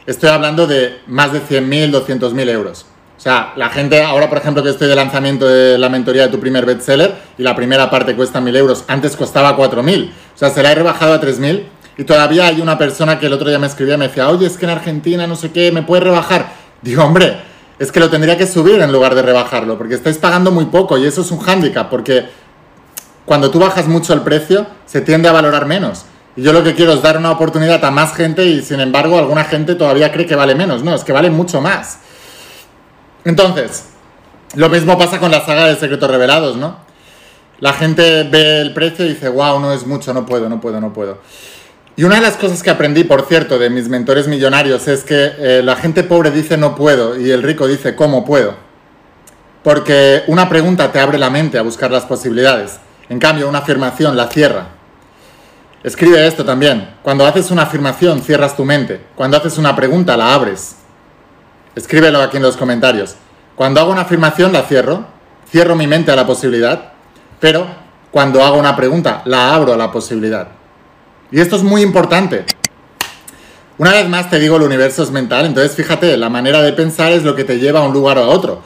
estoy 0.05 0.29
hablando 0.29 0.67
de 0.67 0.99
más 1.07 1.33
de 1.33 1.41
100.000, 1.41 1.91
200.000 1.91 2.49
euros. 2.49 2.85
O 3.17 3.19
sea, 3.19 3.53
la 3.55 3.69
gente, 3.69 4.03
ahora 4.03 4.29
por 4.29 4.37
ejemplo 4.37 4.61
que 4.61 4.69
estoy 4.69 4.87
de 4.87 4.95
lanzamiento 4.95 5.47
de 5.47 5.79
la 5.79 5.89
mentoría 5.89 6.27
de 6.27 6.29
tu 6.29 6.39
primer 6.39 6.63
bestseller 6.67 7.15
y 7.39 7.41
la 7.41 7.55
primera 7.55 7.89
parte 7.89 8.15
cuesta 8.15 8.39
1.000 8.41 8.57
euros, 8.57 8.83
antes 8.87 9.15
costaba 9.15 9.57
4.000. 9.57 10.11
O 10.35 10.37
sea, 10.37 10.51
se 10.51 10.61
la 10.61 10.71
he 10.71 10.75
rebajado 10.75 11.15
a 11.15 11.19
3.000 11.19 11.63
Y 11.97 12.03
todavía 12.03 12.45
hay 12.45 12.61
una 12.61 12.77
persona 12.77 13.17
que 13.17 13.25
el 13.25 13.33
otro 13.33 13.49
día 13.49 13.57
me 13.57 13.65
escribía 13.65 13.95
y 13.95 13.97
me 13.97 14.07
decía, 14.07 14.29
oye, 14.29 14.45
es 14.45 14.55
que 14.55 14.65
en 14.65 14.71
Argentina 14.71 15.25
no 15.25 15.35
sé 15.35 15.51
qué, 15.51 15.71
¿me 15.71 15.81
puedes 15.81 16.03
rebajar? 16.03 16.53
Digo, 16.83 17.03
hombre, 17.03 17.50
es 17.81 17.91
que 17.91 17.99
lo 17.99 18.11
tendría 18.11 18.37
que 18.37 18.45
subir 18.45 18.79
en 18.79 18.91
lugar 18.91 19.15
de 19.15 19.23
rebajarlo, 19.23 19.75
porque 19.75 19.95
estáis 19.95 20.19
pagando 20.19 20.51
muy 20.51 20.65
poco 20.65 20.99
y 20.99 21.07
eso 21.07 21.21
es 21.21 21.31
un 21.31 21.39
hándicap, 21.39 21.89
porque 21.89 22.29
cuando 23.25 23.49
tú 23.49 23.57
bajas 23.57 23.87
mucho 23.87 24.13
el 24.13 24.21
precio, 24.21 24.67
se 24.85 25.01
tiende 25.01 25.27
a 25.27 25.31
valorar 25.31 25.65
menos. 25.65 26.05
Y 26.35 26.43
yo 26.43 26.53
lo 26.53 26.63
que 26.63 26.75
quiero 26.75 26.93
es 26.93 27.01
dar 27.01 27.17
una 27.17 27.31
oportunidad 27.31 27.83
a 27.83 27.89
más 27.89 28.13
gente 28.13 28.45
y 28.45 28.61
sin 28.61 28.81
embargo 28.81 29.17
alguna 29.17 29.45
gente 29.45 29.73
todavía 29.73 30.11
cree 30.11 30.27
que 30.27 30.35
vale 30.35 30.53
menos. 30.53 30.83
No, 30.83 30.93
es 30.93 31.03
que 31.03 31.11
vale 31.11 31.31
mucho 31.31 31.59
más. 31.59 31.97
Entonces, 33.25 33.85
lo 34.53 34.69
mismo 34.69 34.95
pasa 34.95 35.19
con 35.19 35.31
la 35.31 35.43
saga 35.43 35.65
de 35.65 35.75
Secretos 35.75 36.11
Revelados, 36.11 36.57
¿no? 36.57 36.77
La 37.61 37.73
gente 37.73 38.25
ve 38.25 38.61
el 38.61 38.75
precio 38.75 39.07
y 39.07 39.09
dice, 39.09 39.27
wow, 39.27 39.59
no 39.59 39.73
es 39.73 39.87
mucho, 39.87 40.13
no 40.13 40.23
puedo, 40.23 40.47
no 40.49 40.61
puedo, 40.61 40.79
no 40.79 40.93
puedo. 40.93 41.17
Y 41.95 42.03
una 42.03 42.15
de 42.15 42.21
las 42.21 42.37
cosas 42.37 42.63
que 42.63 42.69
aprendí, 42.69 43.03
por 43.03 43.27
cierto, 43.27 43.59
de 43.59 43.69
mis 43.69 43.89
mentores 43.89 44.27
millonarios 44.27 44.87
es 44.87 45.03
que 45.03 45.31
eh, 45.37 45.61
la 45.63 45.75
gente 45.75 46.03
pobre 46.03 46.31
dice 46.31 46.55
no 46.57 46.75
puedo 46.75 47.19
y 47.19 47.31
el 47.31 47.43
rico 47.43 47.67
dice 47.67 47.95
cómo 47.95 48.23
puedo. 48.23 48.55
Porque 49.63 50.23
una 50.27 50.47
pregunta 50.47 50.91
te 50.91 50.99
abre 50.99 51.17
la 51.17 51.29
mente 51.29 51.57
a 51.57 51.61
buscar 51.61 51.91
las 51.91 52.05
posibilidades. 52.05 52.79
En 53.09 53.19
cambio, 53.19 53.49
una 53.49 53.59
afirmación 53.59 54.15
la 54.15 54.27
cierra. 54.27 54.67
Escribe 55.83 56.25
esto 56.25 56.45
también. 56.45 56.95
Cuando 57.03 57.25
haces 57.25 57.51
una 57.51 57.63
afirmación, 57.63 58.21
cierras 58.21 58.55
tu 58.55 58.63
mente. 58.63 59.01
Cuando 59.15 59.37
haces 59.37 59.57
una 59.57 59.75
pregunta, 59.75 60.15
la 60.15 60.33
abres. 60.33 60.77
Escríbelo 61.75 62.21
aquí 62.21 62.37
en 62.37 62.43
los 62.43 62.55
comentarios. 62.55 63.15
Cuando 63.55 63.81
hago 63.81 63.91
una 63.91 64.01
afirmación, 64.01 64.53
la 64.53 64.63
cierro. 64.63 65.05
Cierro 65.49 65.75
mi 65.75 65.87
mente 65.87 66.11
a 66.11 66.15
la 66.15 66.25
posibilidad. 66.25 66.93
Pero 67.39 67.67
cuando 68.11 68.43
hago 68.43 68.57
una 68.57 68.75
pregunta, 68.75 69.21
la 69.25 69.53
abro 69.53 69.73
a 69.73 69.77
la 69.77 69.91
posibilidad. 69.91 70.60
Y 71.31 71.39
esto 71.39 71.55
es 71.55 71.63
muy 71.63 71.81
importante. 71.81 72.45
Una 73.77 73.93
vez 73.93 74.07
más 74.09 74.29
te 74.29 74.37
digo, 74.37 74.57
el 74.57 74.63
universo 74.63 75.01
es 75.01 75.11
mental, 75.11 75.45
entonces 75.45 75.75
fíjate, 75.75 76.15
la 76.17 76.29
manera 76.29 76.61
de 76.61 76.73
pensar 76.73 77.11
es 77.13 77.23
lo 77.23 77.35
que 77.35 77.43
te 77.43 77.57
lleva 77.57 77.79
a 77.79 77.83
un 77.83 77.93
lugar 77.93 78.17
o 78.17 78.23
a 78.23 78.27
otro. 78.27 78.61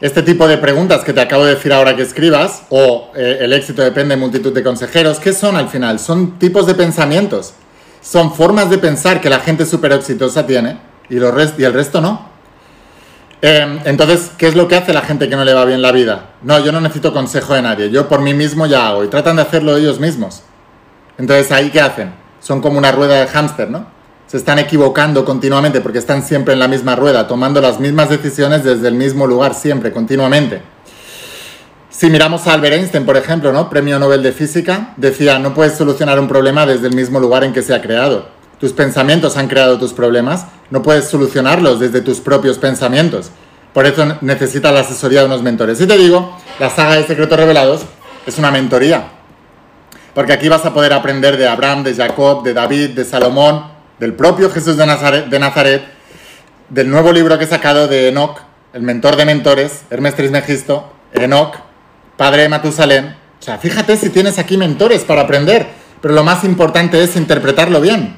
Este 0.00 0.22
tipo 0.22 0.48
de 0.48 0.58
preguntas 0.58 1.04
que 1.04 1.12
te 1.12 1.20
acabo 1.20 1.44
de 1.44 1.54
decir 1.54 1.72
ahora 1.72 1.94
que 1.94 2.02
escribas, 2.02 2.64
o 2.70 3.12
eh, 3.14 3.38
el 3.40 3.52
éxito 3.52 3.82
depende 3.82 4.16
de 4.16 4.20
multitud 4.20 4.52
de 4.52 4.62
consejeros, 4.62 5.20
¿qué 5.20 5.32
son 5.32 5.56
al 5.56 5.68
final? 5.68 6.00
Son 6.00 6.38
tipos 6.40 6.66
de 6.66 6.74
pensamientos. 6.74 7.54
Son 8.02 8.34
formas 8.34 8.68
de 8.68 8.78
pensar 8.78 9.20
que 9.20 9.30
la 9.30 9.38
gente 9.38 9.64
súper 9.64 9.92
exitosa 9.92 10.44
tiene 10.44 10.78
y, 11.08 11.16
el 11.18 11.72
resto 11.72 12.00
no. 12.00 12.28
Em, 13.40 13.78
entonces, 13.84 14.32
¿qué 14.36 14.48
es 14.48 14.56
lo 14.56 14.66
que 14.66 14.74
hace 14.74 14.92
la 14.92 15.02
gente 15.02 15.28
que 15.28 15.36
no 15.36 15.44
le 15.44 15.54
va 15.54 15.64
bien 15.64 15.80
la 15.80 15.92
vida? 15.92 16.30
No, 16.42 16.58
yo 16.58 16.72
no 16.72 16.80
necesito 16.80 17.12
consejo 17.12 17.54
de 17.54 17.62
nadie, 17.62 17.90
yo 17.90 18.08
por 18.08 18.20
mí 18.20 18.34
mismo 18.34 18.66
ya 18.66 18.88
hago 18.88 19.04
y 19.04 19.08
tratan 19.08 19.36
de 19.36 19.42
hacerlo 19.42 19.76
ellos 19.76 20.00
mismos. 20.00 20.42
Entonces, 21.18 21.52
¿ahí 21.52 21.70
qué 21.70 21.80
hacen? 21.80 22.12
Son 22.40 22.60
como 22.60 22.78
una 22.78 22.92
rueda 22.92 23.20
de 23.20 23.26
hámster, 23.26 23.70
¿no? 23.70 23.86
Se 24.26 24.36
están 24.36 24.58
equivocando 24.58 25.24
continuamente 25.24 25.80
porque 25.80 25.98
están 25.98 26.22
siempre 26.22 26.54
en 26.54 26.60
la 26.60 26.68
misma 26.68 26.96
rueda, 26.96 27.28
tomando 27.28 27.60
las 27.60 27.78
mismas 27.78 28.08
decisiones 28.08 28.64
desde 28.64 28.88
el 28.88 28.94
mismo 28.94 29.26
lugar, 29.26 29.54
siempre, 29.54 29.92
continuamente. 29.92 30.62
Si 31.90 32.08
miramos 32.08 32.46
a 32.46 32.54
Albert 32.54 32.74
Einstein, 32.74 33.04
por 33.04 33.16
ejemplo, 33.16 33.52
¿no? 33.52 33.68
Premio 33.68 33.98
Nobel 33.98 34.22
de 34.22 34.32
Física, 34.32 34.94
decía, 34.96 35.38
no 35.38 35.52
puedes 35.52 35.74
solucionar 35.74 36.18
un 36.18 36.28
problema 36.28 36.64
desde 36.64 36.88
el 36.88 36.96
mismo 36.96 37.20
lugar 37.20 37.44
en 37.44 37.52
que 37.52 37.62
se 37.62 37.74
ha 37.74 37.82
creado. 37.82 38.26
Tus 38.58 38.72
pensamientos 38.72 39.36
han 39.36 39.48
creado 39.48 39.78
tus 39.78 39.92
problemas, 39.92 40.46
no 40.70 40.82
puedes 40.82 41.08
solucionarlos 41.08 41.78
desde 41.78 42.00
tus 42.00 42.20
propios 42.20 42.58
pensamientos. 42.58 43.30
Por 43.74 43.86
eso 43.86 44.16
necesitas 44.22 44.72
la 44.72 44.80
asesoría 44.80 45.20
de 45.20 45.26
unos 45.26 45.42
mentores. 45.42 45.80
Y 45.80 45.86
te 45.86 45.98
digo, 45.98 46.36
la 46.58 46.70
saga 46.70 46.96
de 46.96 47.06
Secretos 47.06 47.38
Revelados 47.38 47.82
es 48.26 48.38
una 48.38 48.50
mentoría 48.50 49.21
porque 50.14 50.32
aquí 50.32 50.48
vas 50.48 50.64
a 50.66 50.74
poder 50.74 50.92
aprender 50.92 51.36
de 51.36 51.48
Abraham, 51.48 51.84
de 51.84 51.94
Jacob, 51.94 52.42
de 52.42 52.54
David, 52.54 52.90
de 52.90 53.04
Salomón, 53.04 53.64
del 53.98 54.14
propio 54.14 54.50
Jesús 54.50 54.76
de 54.76 54.86
Nazaret, 54.86 55.26
de 55.26 55.38
Nazaret 55.38 55.82
del 56.68 56.90
nuevo 56.90 57.12
libro 57.12 57.38
que 57.38 57.44
he 57.44 57.48
sacado 57.48 57.86
de 57.86 58.08
Enoch, 58.08 58.40
el 58.72 58.82
mentor 58.82 59.16
de 59.16 59.26
mentores, 59.26 59.82
Hermes 59.90 60.14
Trismegisto, 60.16 60.90
Enoch, 61.12 61.54
padre 62.16 62.42
de 62.42 62.48
Matusalén. 62.48 63.14
O 63.38 63.42
sea, 63.42 63.58
fíjate 63.58 63.96
si 63.96 64.08
tienes 64.08 64.38
aquí 64.38 64.56
mentores 64.56 65.02
para 65.02 65.22
aprender, 65.22 65.66
pero 66.00 66.14
lo 66.14 66.24
más 66.24 66.44
importante 66.44 67.02
es 67.02 67.16
interpretarlo 67.16 67.80
bien. 67.80 68.16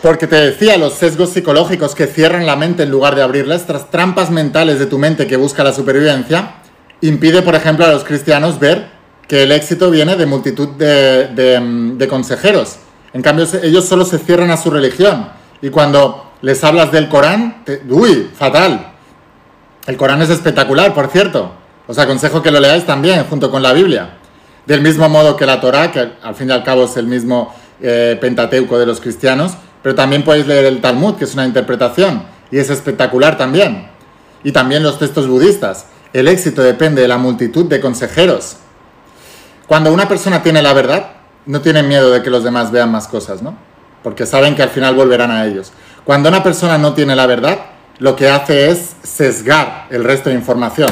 Porque 0.00 0.26
te 0.26 0.36
decía, 0.36 0.76
los 0.76 0.94
sesgos 0.94 1.30
psicológicos 1.30 1.94
que 1.94 2.06
cierran 2.06 2.46
la 2.46 2.54
mente 2.54 2.84
en 2.84 2.90
lugar 2.90 3.16
de 3.16 3.22
abrirla, 3.22 3.56
estas 3.56 3.90
trampas 3.90 4.30
mentales 4.30 4.78
de 4.78 4.86
tu 4.86 4.98
mente 4.98 5.26
que 5.26 5.36
busca 5.36 5.64
la 5.64 5.72
supervivencia, 5.72 6.56
impide, 7.00 7.42
por 7.42 7.54
ejemplo, 7.56 7.84
a 7.84 7.90
los 7.90 8.04
cristianos 8.04 8.60
ver 8.60 8.93
que 9.28 9.42
el 9.42 9.52
éxito 9.52 9.90
viene 9.90 10.16
de 10.16 10.26
multitud 10.26 10.68
de, 10.68 12.06
consejeros. 12.08 12.76
En 13.12 13.22
cambio, 13.22 13.46
ellos 13.62 13.84
solo 13.84 14.04
se 14.04 14.18
cierran 14.18 14.50
a 14.50 14.56
su 14.56 14.70
religión. 14.70 15.28
Y 15.62 15.70
cuando 15.70 16.32
les 16.42 16.62
hablas 16.64 16.92
del 16.92 17.08
Corán, 17.08 17.64
uy, 17.88 18.30
fatal. 18.36 18.92
El 19.86 19.96
Corán 19.96 20.20
es 20.22 20.30
espectacular, 20.30 20.94
por 20.94 21.08
cierto. 21.08 21.52
Os 21.86 21.98
aconsejo 21.98 22.42
que 22.42 22.50
lo 22.50 22.60
leáis 22.60 22.84
también, 22.84 23.24
junto 23.24 23.50
con 23.50 23.62
la 23.62 23.72
Biblia. 23.72 24.16
Del 24.66 24.80
mismo 24.80 25.08
modo 25.08 25.36
que 25.36 25.46
la 25.46 25.60
Torá, 25.60 25.92
que 25.92 26.12
al 26.22 26.34
fin 26.34 26.48
y 26.48 26.52
al 26.52 26.64
cabo 26.64 26.84
es 26.84 26.96
el 26.96 27.06
mismo 27.06 27.54
eh, 27.80 28.16
Pentateuco 28.20 28.78
de 28.78 28.86
los 28.86 29.00
cristianos, 29.00 29.52
pero 29.82 29.94
también 29.94 30.22
podéis 30.22 30.46
leer 30.46 30.64
el 30.64 30.80
Talmud, 30.80 31.16
que 31.16 31.24
es 31.24 31.34
una 31.34 31.44
interpretación, 31.44 32.24
y 32.50 32.58
es 32.58 32.70
espectacular 32.70 33.36
también. 33.36 33.88
Y 34.42 34.52
también 34.52 34.82
los 34.82 34.98
textos 34.98 35.28
budistas. 35.28 35.86
El 36.14 36.28
éxito 36.28 36.62
depende 36.62 37.02
de 37.02 37.08
la 37.08 37.18
multitud 37.18 37.66
de 37.66 37.80
consejeros. 37.80 38.56
Cuando 39.66 39.92
una 39.92 40.08
persona 40.08 40.42
tiene 40.42 40.62
la 40.62 40.72
verdad, 40.72 41.06
no 41.46 41.60
tiene 41.60 41.82
miedo 41.82 42.10
de 42.10 42.22
que 42.22 42.30
los 42.30 42.44
demás 42.44 42.70
vean 42.70 42.90
más 42.90 43.08
cosas, 43.08 43.42
¿no? 43.42 43.56
Porque 44.02 44.26
saben 44.26 44.54
que 44.54 44.62
al 44.62 44.68
final 44.68 44.94
volverán 44.94 45.30
a 45.30 45.46
ellos. 45.46 45.72
Cuando 46.04 46.28
una 46.28 46.42
persona 46.42 46.76
no 46.76 46.92
tiene 46.92 47.16
la 47.16 47.26
verdad, 47.26 47.58
lo 47.98 48.16
que 48.16 48.28
hace 48.28 48.70
es 48.70 48.96
sesgar 49.02 49.86
el 49.90 50.04
resto 50.04 50.28
de 50.28 50.36
información. 50.36 50.90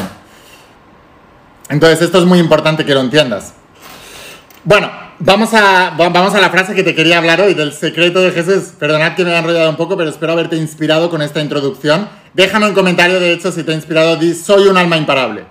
Entonces, 1.69 2.02
esto 2.02 2.19
es 2.19 2.25
muy 2.25 2.38
importante 2.38 2.85
que 2.85 2.95
lo 2.95 3.00
entiendas. 3.00 3.55
Bueno, 4.64 4.91
vamos 5.19 5.52
a, 5.55 5.95
vamos 5.97 6.35
a 6.35 6.41
la 6.41 6.50
frase 6.50 6.75
que 6.75 6.83
te 6.83 6.95
quería 6.95 7.19
hablar 7.19 7.41
hoy, 7.41 7.55
del 7.55 7.73
secreto 7.73 8.21
de 8.21 8.31
Jesús. 8.31 8.73
Perdonad 8.79 9.14
que 9.14 9.25
me 9.25 9.33
he 9.33 9.38
enrollado 9.38 9.69
un 9.69 9.76
poco, 9.76 9.97
pero 9.97 10.11
espero 10.11 10.33
haberte 10.33 10.57
inspirado 10.57 11.11
con 11.11 11.23
esta 11.23 11.41
introducción. 11.41 12.09
Déjame 12.35 12.69
un 12.69 12.75
comentario, 12.75 13.21
de 13.21 13.33
hecho, 13.33 13.52
si 13.52 13.62
te 13.64 13.73
ha 13.73 13.75
inspirado, 13.75 14.17
di, 14.17 14.35
soy 14.35 14.69
un 14.69 14.76
alma 14.76 14.97
imparable. 14.97 15.45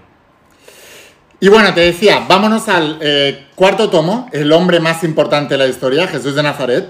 Y 1.43 1.49
bueno, 1.49 1.73
te 1.73 1.81
decía, 1.81 2.23
vámonos 2.29 2.69
al 2.69 2.99
eh, 3.01 3.47
cuarto 3.55 3.89
tomo, 3.89 4.29
el 4.31 4.51
hombre 4.51 4.79
más 4.79 5.03
importante 5.03 5.55
de 5.55 5.57
la 5.57 5.65
historia, 5.65 6.07
Jesús 6.07 6.35
de 6.35 6.43
Nazaret. 6.43 6.87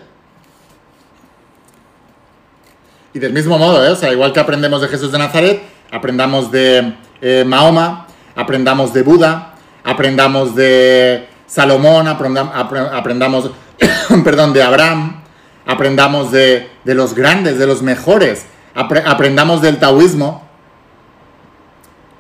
Y 3.14 3.20
del 3.20 3.32
mismo 3.32 3.58
modo, 3.58 3.86
¿eh? 3.86 3.92
o 3.92 3.96
sea, 3.96 4.12
igual 4.12 4.34
que 4.34 4.42
aprendemos 4.42 4.82
de 4.82 4.90
Jesús 4.90 5.10
de 5.14 5.20
Nazaret, 5.20 5.64
aprendamos 5.90 6.52
de 6.52 6.96
eh, 7.22 7.46
Mahoma, 7.48 8.08
aprendamos 8.36 8.94
de 8.94 9.04
Buda, 9.04 9.54
aprendamos 9.86 10.54
de 10.54 11.30
Salomón, 11.48 12.10
aprendamos, 12.10 13.52
perdón, 14.26 14.52
de 14.52 14.64
Abraham, 14.64 15.22
aprendamos 15.66 16.30
de, 16.34 16.70
de, 16.84 16.94
los 16.94 17.16
grandes, 17.16 17.58
de 17.58 17.68
los 17.68 17.82
mejores, 17.82 18.48
aprendamos 18.76 19.62
del 19.62 19.80
taoísmo, 19.80 20.51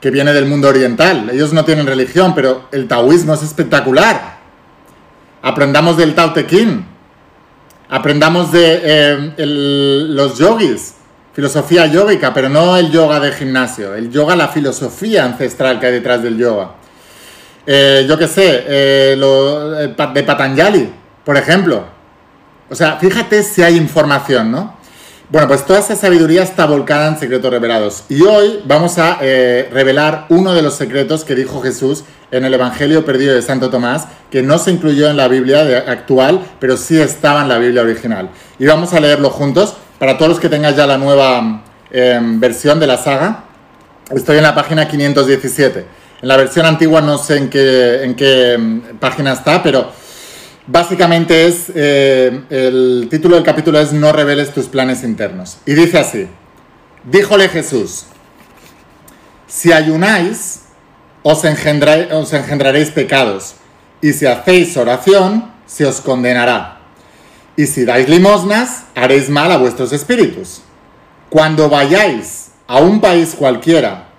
que 0.01 0.09
viene 0.09 0.33
del 0.33 0.47
mundo 0.47 0.67
oriental. 0.67 1.29
Ellos 1.31 1.53
no 1.53 1.63
tienen 1.63 1.85
religión, 1.85 2.33
pero 2.33 2.67
el 2.71 2.87
taoísmo 2.87 3.35
es 3.35 3.43
espectacular. 3.43 4.39
Aprendamos 5.43 5.95
del 5.95 6.15
Tao 6.15 6.33
Te 6.33 6.47
Ching. 6.47 6.85
Aprendamos 7.87 8.51
de 8.51 8.81
eh, 8.83 9.33
los 9.37 10.37
yogis, 10.37 10.95
filosofía 11.33 11.85
yógica, 11.85 12.33
pero 12.33 12.49
no 12.49 12.77
el 12.77 12.89
yoga 12.89 13.19
de 13.19 13.31
gimnasio. 13.31 13.93
El 13.93 14.09
yoga, 14.09 14.35
la 14.35 14.47
filosofía 14.47 15.25
ancestral 15.25 15.79
que 15.79 15.87
hay 15.87 15.93
detrás 15.93 16.23
del 16.23 16.37
yoga. 16.37 16.71
Eh, 17.67 18.05
yo 18.07 18.17
qué 18.17 18.27
sé, 18.27 18.63
eh, 18.67 19.15
de 20.13 20.23
Patanjali, 20.23 20.91
por 21.23 21.37
ejemplo. 21.37 21.85
O 22.69 22.75
sea, 22.75 22.97
fíjate 22.97 23.43
si 23.43 23.61
hay 23.61 23.75
información, 23.77 24.51
¿no? 24.51 24.80
Bueno, 25.31 25.47
pues 25.47 25.65
toda 25.65 25.79
esa 25.79 25.95
sabiduría 25.95 26.43
está 26.43 26.65
volcada 26.65 27.07
en 27.07 27.17
secretos 27.17 27.49
revelados. 27.49 28.03
Y 28.09 28.21
hoy 28.23 28.59
vamos 28.65 28.97
a 28.97 29.17
eh, 29.21 29.69
revelar 29.71 30.25
uno 30.27 30.53
de 30.53 30.61
los 30.61 30.73
secretos 30.75 31.23
que 31.23 31.35
dijo 31.35 31.61
Jesús 31.61 32.03
en 32.31 32.43
el 32.43 32.53
Evangelio 32.53 33.05
perdido 33.05 33.33
de 33.33 33.41
Santo 33.41 33.69
Tomás, 33.69 34.09
que 34.29 34.41
no 34.41 34.57
se 34.57 34.71
incluyó 34.71 35.09
en 35.09 35.15
la 35.15 35.29
Biblia 35.29 35.85
actual, 35.87 36.41
pero 36.59 36.75
sí 36.75 36.99
estaba 36.99 37.43
en 37.43 37.47
la 37.47 37.59
Biblia 37.59 37.81
original. 37.81 38.29
Y 38.59 38.65
vamos 38.65 38.91
a 38.91 38.99
leerlo 38.99 39.29
juntos. 39.29 39.73
Para 39.99 40.17
todos 40.17 40.27
los 40.27 40.39
que 40.41 40.49
tengan 40.49 40.75
ya 40.75 40.85
la 40.85 40.97
nueva 40.97 41.63
em, 41.91 42.37
versión 42.41 42.81
de 42.81 42.87
la 42.87 42.97
saga, 42.97 43.45
estoy 44.13 44.35
en 44.35 44.43
la 44.43 44.53
página 44.53 44.89
517. 44.89 45.85
En 46.23 46.27
la 46.27 46.35
versión 46.35 46.65
antigua 46.65 46.99
no 46.99 47.17
sé 47.17 47.37
en 47.37 47.49
qué, 47.49 48.03
en 48.03 48.15
qué 48.15 48.53
em, 48.55 48.81
página 48.99 49.31
está, 49.31 49.63
pero 49.63 49.93
Básicamente 50.67 51.47
es, 51.47 51.71
eh, 51.73 52.43
el 52.49 53.07
título 53.09 53.35
del 53.35 53.43
capítulo 53.43 53.79
es 53.79 53.93
No 53.93 54.11
reveles 54.11 54.53
tus 54.53 54.67
planes 54.67 55.03
internos. 55.03 55.57
Y 55.65 55.73
dice 55.73 55.97
así, 55.97 56.27
díjole 57.03 57.49
Jesús, 57.49 58.05
si 59.47 59.73
ayunáis, 59.73 60.61
os, 61.23 61.43
engendraréis 61.43 62.91
pecados, 62.91 63.55
y 64.01 64.13
si 64.13 64.27
hacéis 64.27 64.77
oración, 64.77 65.51
se 65.65 65.85
os 65.85 65.99
condenará. 65.99 66.79
Y 67.55 67.65
si 67.65 67.83
dais 67.83 68.07
limosnas, 68.07 68.83
haréis 68.95 69.29
mal 69.29 69.51
a 69.51 69.57
vuestros 69.57 69.91
espíritus. 69.93 70.61
Cuando 71.29 71.69
vayáis 71.69 72.51
a 72.67 72.79
un 72.79 73.01
país 73.01 73.35
cualquiera 73.37 74.09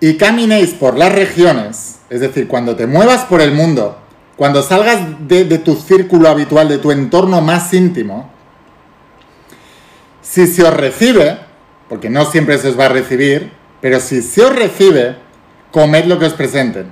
y 0.00 0.16
caminéis 0.16 0.70
por 0.70 0.96
las 0.96 1.12
regiones, 1.12 1.96
es 2.10 2.20
decir, 2.20 2.46
cuando 2.46 2.76
te 2.76 2.86
muevas 2.86 3.24
por 3.24 3.40
el 3.40 3.52
mundo, 3.52 3.98
cuando 4.38 4.62
salgas 4.62 5.00
de, 5.26 5.58
tu 5.58 5.74
círculo 5.74 6.28
habitual, 6.28 6.68
de 6.68 6.78
tu 6.78 6.92
entorno 6.92 7.40
más 7.40 7.74
íntimo, 7.74 8.30
si 10.22 10.46
se 10.46 10.62
os 10.62 10.72
recibe, 10.72 11.40
porque 11.88 12.08
no 12.08 12.24
siempre 12.24 12.56
se 12.58 12.68
os 12.68 12.78
va 12.78 12.84
a 12.84 12.90
recibir, 12.90 13.50
pero 13.80 13.98
si 13.98 14.22
se 14.22 14.42
os 14.42 14.54
recibe, 14.54 15.16
comed 15.72 16.04
lo 16.04 16.20
que 16.20 16.26
os 16.26 16.34
presenten. 16.34 16.86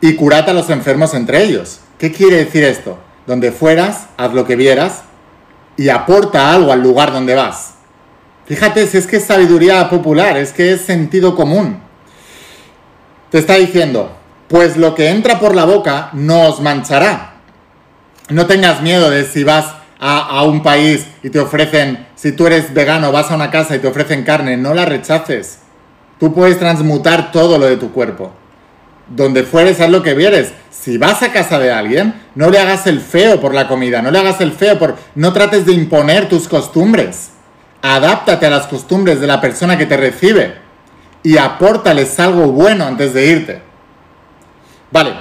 Y 0.00 0.14
curad 0.14 0.48
a 0.48 0.54
los 0.54 0.70
enfermos 0.70 1.12
entre 1.12 1.42
ellos. 1.42 1.80
¿Qué 1.98 2.10
quiere 2.10 2.36
decir 2.36 2.64
esto? 2.64 2.98
Donde 3.26 3.52
fueras, 3.52 4.06
haz 4.16 4.32
lo 4.32 4.46
que 4.46 4.56
vieras 4.56 5.02
y 5.76 5.90
aporta 5.90 6.54
algo 6.54 6.72
al 6.72 6.82
lugar 6.82 7.12
donde 7.12 7.34
vas. 7.34 7.74
Fíjate 8.46 8.86
si 8.86 8.96
es 8.96 9.06
que 9.06 9.16
es 9.16 9.24
sabiduría 9.24 9.90
popular, 9.90 10.38
es 10.38 10.54
que 10.54 10.72
es 10.72 10.80
sentido 10.80 11.36
común. 11.36 11.82
Te 13.30 13.36
está 13.36 13.56
diciendo, 13.56 14.17
pues 14.48 14.76
lo 14.76 14.94
que 14.94 15.10
entra 15.10 15.38
por 15.38 15.54
la 15.54 15.64
boca 15.64 16.10
no 16.12 16.48
os 16.48 16.60
manchará. 16.60 17.34
No 18.30 18.46
tengas 18.46 18.82
miedo 18.82 19.10
de 19.10 19.24
si 19.24 19.44
vas 19.44 19.74
a, 20.00 20.42
un 20.44 20.62
país 20.62 21.06
y 21.22 21.30
te 21.30 21.40
ofrecen, 21.40 22.06
si 22.14 22.32
tú 22.32 22.46
eres 22.46 22.72
vegano, 22.72 23.10
vas 23.12 23.30
a 23.30 23.34
una 23.34 23.50
casa 23.50 23.76
y 23.76 23.78
te 23.78 23.88
ofrecen 23.88 24.24
carne, 24.24 24.56
no 24.56 24.74
la 24.74 24.84
rechaces. 24.84 25.60
Tú 26.20 26.34
puedes 26.34 26.58
transmutar 26.58 27.32
todo 27.32 27.58
lo 27.58 27.66
de 27.66 27.76
tu 27.76 27.92
cuerpo. 27.92 28.32
Donde 29.08 29.44
fueres, 29.44 29.80
haz 29.80 29.88
lo 29.90 30.02
que 30.02 30.14
vieres. 30.14 30.52
Si 30.70 30.98
vas 30.98 31.22
a 31.22 31.32
casa 31.32 31.58
de 31.58 31.72
alguien, 31.72 32.14
no 32.34 32.50
le 32.50 32.58
hagas 32.58 32.86
el 32.86 33.00
feo 33.00 33.40
por 33.40 33.54
la 33.54 33.66
comida, 33.66 34.02
no 34.02 34.10
le 34.10 34.18
hagas 34.18 34.40
el 34.40 34.52
feo 34.52 34.78
por... 34.78 34.96
No 35.14 35.32
trates 35.32 35.64
de 35.64 35.72
imponer 35.72 36.28
tus 36.28 36.48
costumbres. 36.48 37.30
Adáptate 37.80 38.46
a 38.46 38.50
las 38.50 38.66
costumbres 38.66 39.20
de 39.20 39.26
la 39.26 39.40
persona 39.40 39.78
que 39.78 39.86
te 39.86 39.96
recibe 39.96 40.56
y 41.22 41.38
apórtales 41.38 42.18
algo 42.20 42.52
bueno 42.52 42.84
antes 42.84 43.14
de 43.14 43.26
irte. 43.26 43.67
Vale, 44.90 45.12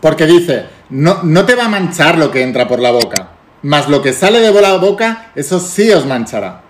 porque 0.00 0.26
dice, 0.26 0.66
no, 0.90 1.22
no 1.22 1.44
te 1.44 1.54
va 1.54 1.66
a 1.66 1.68
manchar 1.68 2.18
lo 2.18 2.30
que 2.30 2.42
entra 2.42 2.68
por 2.68 2.80
la 2.80 2.90
boca 2.90 3.38
más 3.62 3.88
lo 3.88 4.02
que 4.02 4.12
sale 4.12 4.40
de 4.40 4.60
la 4.60 4.76
boca, 4.76 5.32
eso 5.34 5.58
sí 5.60 5.90
os 5.90 6.06
manchará. 6.06 6.62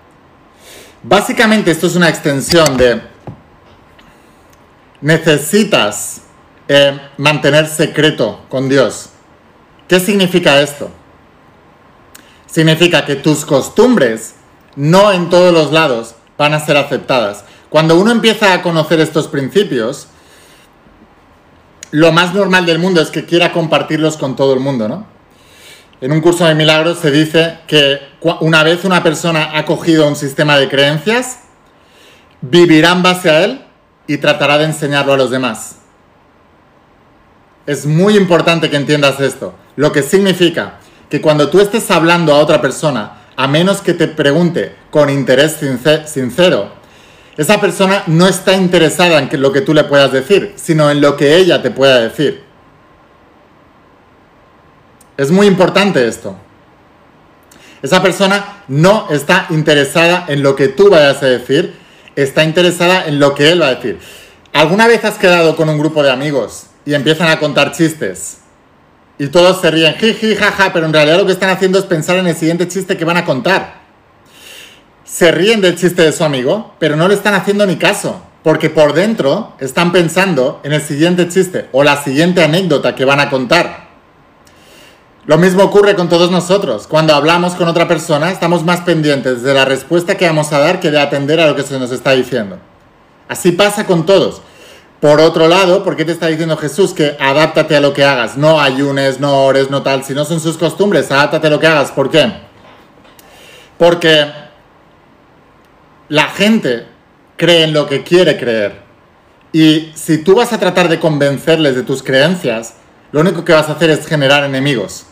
Básicamente 1.02 1.70
esto 1.70 1.86
es 1.86 1.96
una 1.96 2.08
extensión 2.08 2.76
de 2.76 3.02
necesitas 5.00 6.22
eh, 6.66 6.98
mantener 7.18 7.68
secreto 7.68 8.44
con 8.48 8.68
Dios. 8.68 9.10
¿Qué 9.86 10.00
significa 10.00 10.60
esto? 10.60 10.90
Significa 12.46 13.04
que 13.04 13.16
tus 13.16 13.44
costumbres 13.44 14.34
no 14.74 15.12
en 15.12 15.30
todos 15.30 15.52
los 15.52 15.72
lados 15.72 16.14
van 16.36 16.54
a 16.54 16.60
ser 16.60 16.76
aceptadas. 16.76 17.44
Cuando 17.68 17.96
uno 17.96 18.10
empieza 18.10 18.54
a 18.54 18.62
conocer 18.62 19.00
estos 19.00 19.28
principios, 19.28 20.08
lo 21.90 22.12
más 22.12 22.34
normal 22.34 22.66
del 22.66 22.78
mundo 22.78 23.00
es 23.00 23.10
que 23.10 23.24
quiera 23.24 23.52
compartirlos 23.52 24.16
con 24.16 24.36
todo 24.36 24.52
el 24.54 24.60
mundo, 24.60 24.88
¿no? 24.88 25.06
En 26.00 26.12
un 26.12 26.20
curso 26.20 26.44
de 26.44 26.54
milagros 26.54 26.98
se 26.98 27.10
dice 27.10 27.58
que 27.66 28.00
una 28.40 28.62
vez 28.62 28.84
una 28.84 29.02
persona 29.02 29.58
ha 29.58 29.64
cogido 29.64 30.06
un 30.06 30.14
sistema 30.14 30.56
de 30.56 30.68
creencias, 30.68 31.40
vivirá 32.40 32.92
en 32.92 33.02
base 33.02 33.30
a 33.30 33.44
él 33.44 33.64
y 34.06 34.18
tratará 34.18 34.58
de 34.58 34.64
enseñarlo 34.64 35.12
a 35.12 35.16
los 35.16 35.30
demás. 35.30 35.76
Es 37.66 37.84
muy 37.84 38.16
importante 38.16 38.70
que 38.70 38.76
entiendas 38.76 39.18
esto, 39.20 39.54
lo 39.76 39.90
que 39.90 40.02
significa 40.02 40.78
que 41.10 41.20
cuando 41.20 41.50
tú 41.50 41.60
estés 41.60 41.90
hablando 41.90 42.32
a 42.32 42.38
otra 42.38 42.60
persona, 42.60 43.22
a 43.36 43.48
menos 43.48 43.80
que 43.80 43.94
te 43.94 44.06
pregunte 44.06 44.76
con 44.90 45.10
interés 45.10 45.58
sincero, 46.06 46.77
esa 47.38 47.60
persona 47.60 48.02
no 48.08 48.26
está 48.26 48.54
interesada 48.54 49.20
en 49.20 49.40
lo 49.40 49.52
que 49.52 49.60
tú 49.60 49.72
le 49.72 49.84
puedas 49.84 50.10
decir, 50.10 50.54
sino 50.56 50.90
en 50.90 51.00
lo 51.00 51.16
que 51.16 51.36
ella 51.36 51.62
te 51.62 51.70
pueda 51.70 52.00
decir. 52.00 52.42
Es 55.16 55.30
muy 55.30 55.46
importante 55.46 56.06
esto. 56.06 56.36
Esa 57.80 58.02
persona 58.02 58.64
no 58.66 59.06
está 59.10 59.46
interesada 59.50 60.24
en 60.26 60.42
lo 60.42 60.56
que 60.56 60.66
tú 60.66 60.90
vayas 60.90 61.22
a 61.22 61.26
decir, 61.26 61.76
está 62.16 62.42
interesada 62.42 63.06
en 63.06 63.20
lo 63.20 63.36
que 63.36 63.52
él 63.52 63.62
va 63.62 63.68
a 63.68 63.74
decir. 63.76 64.00
¿Alguna 64.52 64.88
vez 64.88 65.04
has 65.04 65.16
quedado 65.16 65.54
con 65.54 65.68
un 65.68 65.78
grupo 65.78 66.02
de 66.02 66.10
amigos 66.10 66.66
y 66.84 66.94
empiezan 66.94 67.28
a 67.28 67.38
contar 67.38 67.70
chistes? 67.70 68.38
Y 69.16 69.28
todos 69.28 69.60
se 69.60 69.70
ríen, 69.70 69.94
jiji, 69.94 70.34
jaja, 70.34 70.72
pero 70.72 70.86
en 70.86 70.92
realidad 70.92 71.18
lo 71.18 71.26
que 71.26 71.32
están 71.32 71.50
haciendo 71.50 71.78
es 71.78 71.84
pensar 71.84 72.16
en 72.16 72.26
el 72.26 72.34
siguiente 72.34 72.66
chiste 72.66 72.96
que 72.96 73.04
van 73.04 73.16
a 73.16 73.24
contar. 73.24 73.87
Se 75.08 75.32
ríen 75.32 75.62
del 75.62 75.74
chiste 75.74 76.02
de 76.02 76.12
su 76.12 76.22
amigo, 76.22 76.74
pero 76.78 76.94
no 76.94 77.08
le 77.08 77.14
están 77.14 77.32
haciendo 77.32 77.64
ni 77.64 77.76
caso, 77.76 78.20
porque 78.42 78.68
por 78.68 78.92
dentro 78.92 79.54
están 79.58 79.90
pensando 79.90 80.60
en 80.64 80.74
el 80.74 80.82
siguiente 80.82 81.28
chiste 81.28 81.66
o 81.72 81.82
la 81.82 81.96
siguiente 81.96 82.42
anécdota 82.42 82.94
que 82.94 83.06
van 83.06 83.18
a 83.18 83.30
contar. 83.30 83.88
Lo 85.24 85.38
mismo 85.38 85.62
ocurre 85.62 85.94
con 85.94 86.10
todos 86.10 86.30
nosotros. 86.30 86.86
Cuando 86.86 87.14
hablamos 87.14 87.54
con 87.54 87.68
otra 87.68 87.88
persona, 87.88 88.30
estamos 88.30 88.64
más 88.64 88.82
pendientes 88.82 89.42
de 89.42 89.54
la 89.54 89.64
respuesta 89.64 90.18
que 90.18 90.26
vamos 90.26 90.52
a 90.52 90.58
dar 90.58 90.78
que 90.78 90.90
de 90.90 91.00
atender 91.00 91.40
a 91.40 91.46
lo 91.46 91.56
que 91.56 91.62
se 91.62 91.78
nos 91.78 91.90
está 91.90 92.12
diciendo. 92.12 92.58
Así 93.28 93.52
pasa 93.52 93.86
con 93.86 94.04
todos. 94.04 94.42
Por 95.00 95.20
otro 95.20 95.48
lado, 95.48 95.84
¿por 95.84 95.96
qué 95.96 96.04
te 96.04 96.12
está 96.12 96.26
diciendo 96.26 96.56
Jesús 96.58 96.92
que 96.92 97.16
adáptate 97.18 97.76
a 97.76 97.80
lo 97.80 97.94
que 97.94 98.04
hagas? 98.04 98.36
No 98.36 98.60
ayunes, 98.60 99.20
no 99.20 99.44
ores, 99.44 99.70
no 99.70 99.82
tal. 99.82 100.04
Si 100.04 100.12
no 100.12 100.26
son 100.26 100.38
sus 100.38 100.58
costumbres, 100.58 101.10
adáptate 101.10 101.46
a 101.46 101.50
lo 101.50 101.60
que 101.60 101.66
hagas. 101.66 101.92
¿Por 101.92 102.10
qué? 102.10 102.30
Porque 103.78 104.47
la 106.08 106.28
gente 106.28 106.86
cree 107.36 107.64
en 107.64 107.72
lo 107.72 107.86
que 107.86 108.02
quiere 108.02 108.38
creer. 108.38 108.80
Y 109.52 109.92
si 109.94 110.18
tú 110.18 110.34
vas 110.34 110.52
a 110.52 110.58
tratar 110.58 110.88
de 110.88 111.00
convencerles 111.00 111.74
de 111.74 111.82
tus 111.82 112.02
creencias, 112.02 112.74
lo 113.12 113.20
único 113.20 113.44
que 113.44 113.52
vas 113.52 113.68
a 113.68 113.72
hacer 113.72 113.90
es 113.90 114.06
generar 114.06 114.44
enemigos. 114.44 115.06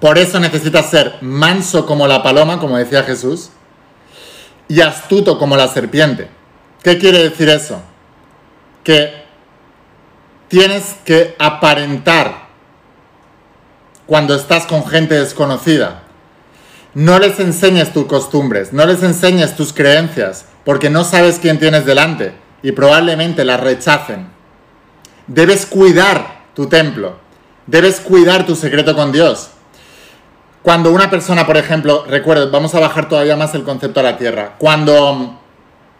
Por 0.00 0.16
eso 0.16 0.38
necesitas 0.38 0.90
ser 0.90 1.16
manso 1.20 1.84
como 1.84 2.06
la 2.06 2.22
paloma, 2.22 2.60
como 2.60 2.76
decía 2.76 3.02
Jesús, 3.02 3.50
y 4.68 4.80
astuto 4.80 5.38
como 5.38 5.56
la 5.56 5.68
serpiente. 5.68 6.28
¿Qué 6.82 6.98
quiere 6.98 7.18
decir 7.18 7.48
eso? 7.48 7.82
Que 8.84 9.24
tienes 10.48 10.96
que 11.04 11.34
aparentar 11.38 12.48
cuando 14.06 14.34
estás 14.34 14.66
con 14.66 14.86
gente 14.86 15.14
desconocida. 15.14 16.04
No 16.98 17.20
les 17.20 17.38
enseñes 17.38 17.92
tus 17.92 18.06
costumbres, 18.06 18.72
no 18.72 18.84
les 18.84 19.04
enseñes 19.04 19.54
tus 19.54 19.72
creencias, 19.72 20.46
porque 20.64 20.90
no 20.90 21.04
sabes 21.04 21.38
quién 21.40 21.60
tienes 21.60 21.86
delante 21.86 22.32
y 22.60 22.72
probablemente 22.72 23.44
las 23.44 23.60
rechacen. 23.60 24.26
Debes 25.28 25.64
cuidar 25.64 26.40
tu 26.54 26.66
templo, 26.66 27.16
debes 27.68 28.00
cuidar 28.00 28.46
tu 28.46 28.56
secreto 28.56 28.96
con 28.96 29.12
Dios. 29.12 29.50
Cuando 30.62 30.90
una 30.90 31.08
persona, 31.08 31.46
por 31.46 31.56
ejemplo, 31.56 32.04
recuerdo, 32.04 32.50
vamos 32.50 32.74
a 32.74 32.80
bajar 32.80 33.08
todavía 33.08 33.36
más 33.36 33.54
el 33.54 33.62
concepto 33.62 34.00
a 34.00 34.02
la 34.02 34.16
tierra. 34.16 34.56
Cuando 34.58 35.38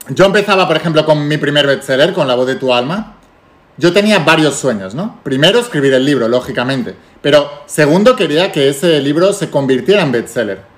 yo 0.09 0.25
empezaba, 0.25 0.67
por 0.67 0.79
ejemplo, 0.79 1.05
con 1.05 1.29
mi 1.29 1.37
primer 1.37 1.69
bestseller, 1.69 2.13
con 2.13 2.27
La 2.27 2.35
voz 2.35 2.49
de 2.49 2.57
tu 2.57 2.75
alma, 2.75 3.19
yo 3.77 3.93
tenía 3.93 4.19
varios 4.19 4.57
sueños, 4.57 4.97
¿no? 4.97 5.21
Primero, 5.23 5.61
escribir 5.61 5.95
el 5.95 6.05
libro, 6.05 6.27
lógicamente. 6.27 6.97
Pero 7.23 7.49
segundo, 7.67 8.17
quería 8.17 8.51
que 8.51 8.69
ese 8.69 9.01
libro 9.01 9.33
se 9.33 9.49
convirtiera 9.49 10.03
en 10.03 10.11
bestseller. 10.11 10.78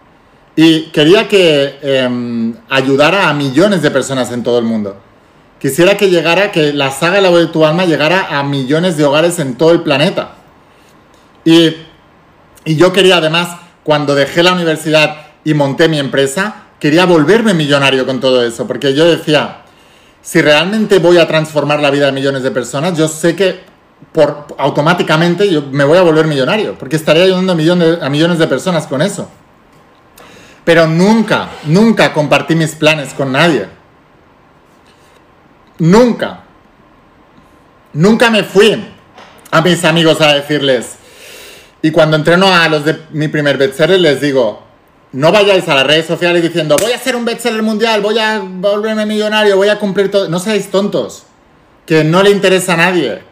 Y 0.56 0.84
quería 0.90 1.28
que 1.28 1.78
em, 1.82 2.54
ayudara 2.68 3.28
a 3.28 3.34
millones 3.34 3.82
de 3.82 3.90
personas 3.90 4.30
en 4.32 4.42
todo 4.42 4.58
el 4.58 4.64
mundo. 4.64 4.96
Quisiera 5.60 5.96
que 5.96 6.08
llegara, 6.08 6.50
que 6.52 6.72
la 6.72 6.90
saga 6.90 7.20
La 7.20 7.30
voz 7.30 7.40
de 7.40 7.46
tu 7.46 7.64
alma 7.64 7.84
llegara 7.84 8.38
a 8.38 8.42
millones 8.42 8.96
de 8.96 9.04
hogares 9.04 9.38
en 9.38 9.56
todo 9.56 9.72
el 9.72 9.82
planeta. 9.82 10.32
Y, 11.44 11.76
y 12.64 12.76
yo 12.76 12.92
quería 12.92 13.18
además 13.18 13.56
cuando 13.84 14.14
dejé 14.14 14.42
la 14.42 14.52
universidad 14.52 15.16
y 15.44 15.54
monté 15.54 15.88
mi 15.88 15.98
empresa, 15.98 16.64
quería 16.78 17.06
volverme 17.06 17.54
millonario 17.54 18.06
con 18.06 18.20
todo 18.20 18.44
eso, 18.44 18.66
porque 18.66 18.94
yo 18.94 19.04
decía, 19.04 19.62
si 20.22 20.42
realmente 20.42 20.98
voy 20.98 21.18
a 21.18 21.26
transformar 21.26 21.80
la 21.80 21.90
vida 21.90 22.06
de 22.06 22.12
millones 22.12 22.42
de 22.42 22.50
personas, 22.50 22.96
yo 22.96 23.08
sé 23.08 23.34
que 23.36 23.60
por, 24.12 24.46
automáticamente 24.58 25.50
yo 25.50 25.62
me 25.70 25.84
voy 25.84 25.98
a 25.98 26.02
volver 26.02 26.26
millonario, 26.26 26.76
porque 26.78 26.96
estaré 26.96 27.22
ayudando 27.22 27.52
a 27.52 27.54
millones, 27.54 27.98
a 28.02 28.08
millones 28.08 28.38
de 28.38 28.46
personas 28.46 28.86
con 28.86 29.02
eso. 29.02 29.28
Pero 30.64 30.86
nunca, 30.86 31.48
nunca 31.64 32.12
compartí 32.12 32.54
mis 32.54 32.74
planes 32.74 33.14
con 33.14 33.32
nadie. 33.32 33.66
Nunca. 35.78 36.44
Nunca 37.92 38.30
me 38.30 38.44
fui 38.44 38.84
a 39.50 39.60
mis 39.62 39.84
amigos 39.84 40.20
a 40.20 40.34
decirles, 40.34 40.96
y 41.82 41.90
cuando 41.90 42.16
entreno 42.16 42.52
a 42.54 42.68
los 42.68 42.84
de 42.84 43.00
mi 43.10 43.28
primer 43.28 43.56
bestseller 43.56 43.98
les 43.98 44.20
digo, 44.20 44.62
no 45.12 45.32
vayáis 45.32 45.68
a 45.68 45.74
las 45.74 45.86
redes 45.86 46.06
sociales 46.06 46.42
diciendo, 46.42 46.76
voy 46.78 46.92
a 46.92 46.98
ser 46.98 47.16
un 47.16 47.24
bestseller 47.24 47.62
mundial, 47.62 48.00
voy 48.00 48.18
a 48.18 48.40
volverme 48.40 49.06
millonario, 49.06 49.56
voy 49.56 49.68
a 49.68 49.78
cumplir 49.78 50.10
todo. 50.10 50.28
No 50.28 50.38
seáis 50.38 50.70
tontos, 50.70 51.24
que 51.86 52.04
no 52.04 52.22
le 52.22 52.30
interesa 52.30 52.74
a 52.74 52.76
nadie. 52.76 53.22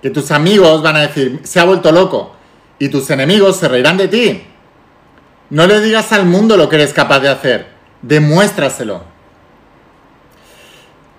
Que 0.00 0.10
tus 0.10 0.30
amigos 0.30 0.82
van 0.82 0.96
a 0.96 1.00
decir, 1.00 1.40
se 1.44 1.60
ha 1.60 1.64
vuelto 1.64 1.92
loco. 1.92 2.32
y 2.78 2.88
tus 2.88 3.08
enemigos 3.10 3.56
se 3.56 3.68
reirán 3.68 3.96
de 3.96 4.08
ti. 4.08 4.42
No 5.50 5.66
le 5.66 5.80
digas 5.80 6.12
al 6.12 6.24
mundo 6.26 6.56
lo 6.56 6.68
que 6.68 6.76
eres 6.76 6.92
capaz 6.92 7.20
de 7.20 7.28
hacer, 7.28 7.66
demuéstraselo. 8.02 9.02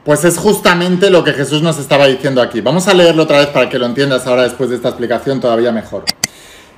Pues 0.04 0.24
es 0.24 0.38
justamente 0.38 1.10
lo 1.10 1.24
que 1.24 1.34
Jesús 1.34 1.62
nos 1.62 1.80
estaba 1.80 2.08
diciendo 2.08 2.42
aquí. 2.42 2.62
Vamos 2.62 2.88
a 2.88 2.94
leerlo 2.94 3.24
otra 3.24 3.40
vez 3.40 3.48
para 3.48 3.70
que 3.70 3.80
lo 3.80 3.86
entiendas 3.86 4.28
ahora 4.28 4.44
después 4.44 4.70
de 4.70 4.76
esta 4.76 4.90
explicación 4.90 5.40
todavía 5.40 5.72
mejor. 5.72 6.06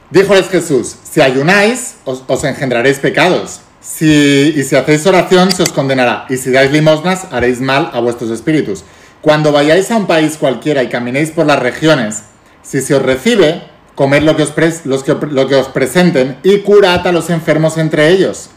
Díjoles 0.10 0.48
Jesús, 0.48 0.96
si 1.04 1.20
ayunáis, 1.20 1.98
os, 2.06 2.44
engendraréis 2.46 3.00
pecados. 3.00 3.62
Si, 3.82 4.54
y 4.56 4.64
si 4.64 4.76
hacéis 4.76 5.06
oración, 5.06 5.52
se 5.52 5.64
os 5.64 5.74
condenará. 5.74 6.26
Y 6.30 6.38
si 6.38 6.52
dais 6.52 6.72
limosnas, 6.72 7.28
haréis 7.32 7.60
mal 7.60 7.90
a 7.94 8.00
vuestros 8.00 8.32
espíritus. 8.32 8.86
Cuando 9.22 9.52
vayáis 9.52 9.92
a 9.92 9.98
un 9.98 10.08
país 10.08 10.38
cualquiera 10.38 10.84
y 10.84 10.88
caminéis 10.88 11.32
por 11.32 11.46
las 11.46 11.60
regiones, 11.60 12.24
si 12.62 12.82
se 12.82 12.96
os 12.96 13.02
recibe, 13.02 13.64
comed 13.98 14.22
lo 14.22 14.36
que 14.36 14.44
os, 14.44 14.54
los 14.86 15.04
que, 15.04 15.18
lo 15.32 15.48
que 15.48 15.56
os 15.56 15.70
presenten 15.70 16.38
y 16.44 16.60
curad 16.60 17.08
a 17.08 17.12
los 17.12 17.32
enfermos 17.32 17.80
entre 17.80 18.10
ellos. 18.10 18.52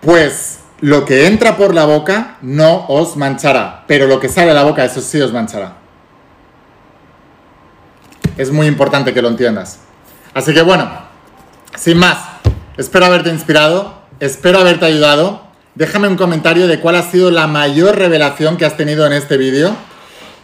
Pues 0.00 0.60
lo 0.80 1.04
que 1.04 1.26
entra 1.26 1.56
por 1.56 1.74
la 1.74 1.84
boca 1.84 2.36
no 2.42 2.86
os 2.86 3.16
manchará, 3.16 3.82
pero 3.88 4.06
lo 4.06 4.20
que 4.20 4.28
sale 4.28 4.48
de 4.48 4.54
la 4.54 4.62
boca, 4.62 4.84
eso 4.84 5.00
sí 5.00 5.20
os 5.20 5.32
manchará. 5.32 5.78
Es 8.36 8.52
muy 8.52 8.68
importante 8.68 9.12
que 9.12 9.20
lo 9.20 9.30
entiendas. 9.30 9.80
Así 10.32 10.54
que 10.54 10.62
bueno, 10.62 10.88
sin 11.76 11.98
más, 11.98 12.18
espero 12.76 13.06
haberte 13.06 13.30
inspirado, 13.30 14.00
espero 14.20 14.60
haberte 14.60 14.86
ayudado. 14.86 15.42
Déjame 15.74 16.06
un 16.06 16.16
comentario 16.16 16.68
de 16.68 16.78
cuál 16.78 16.94
ha 16.94 17.02
sido 17.02 17.32
la 17.32 17.48
mayor 17.48 17.98
revelación 17.98 18.58
que 18.58 18.64
has 18.64 18.76
tenido 18.76 19.04
en 19.08 19.12
este 19.12 19.36
vídeo. 19.36 19.74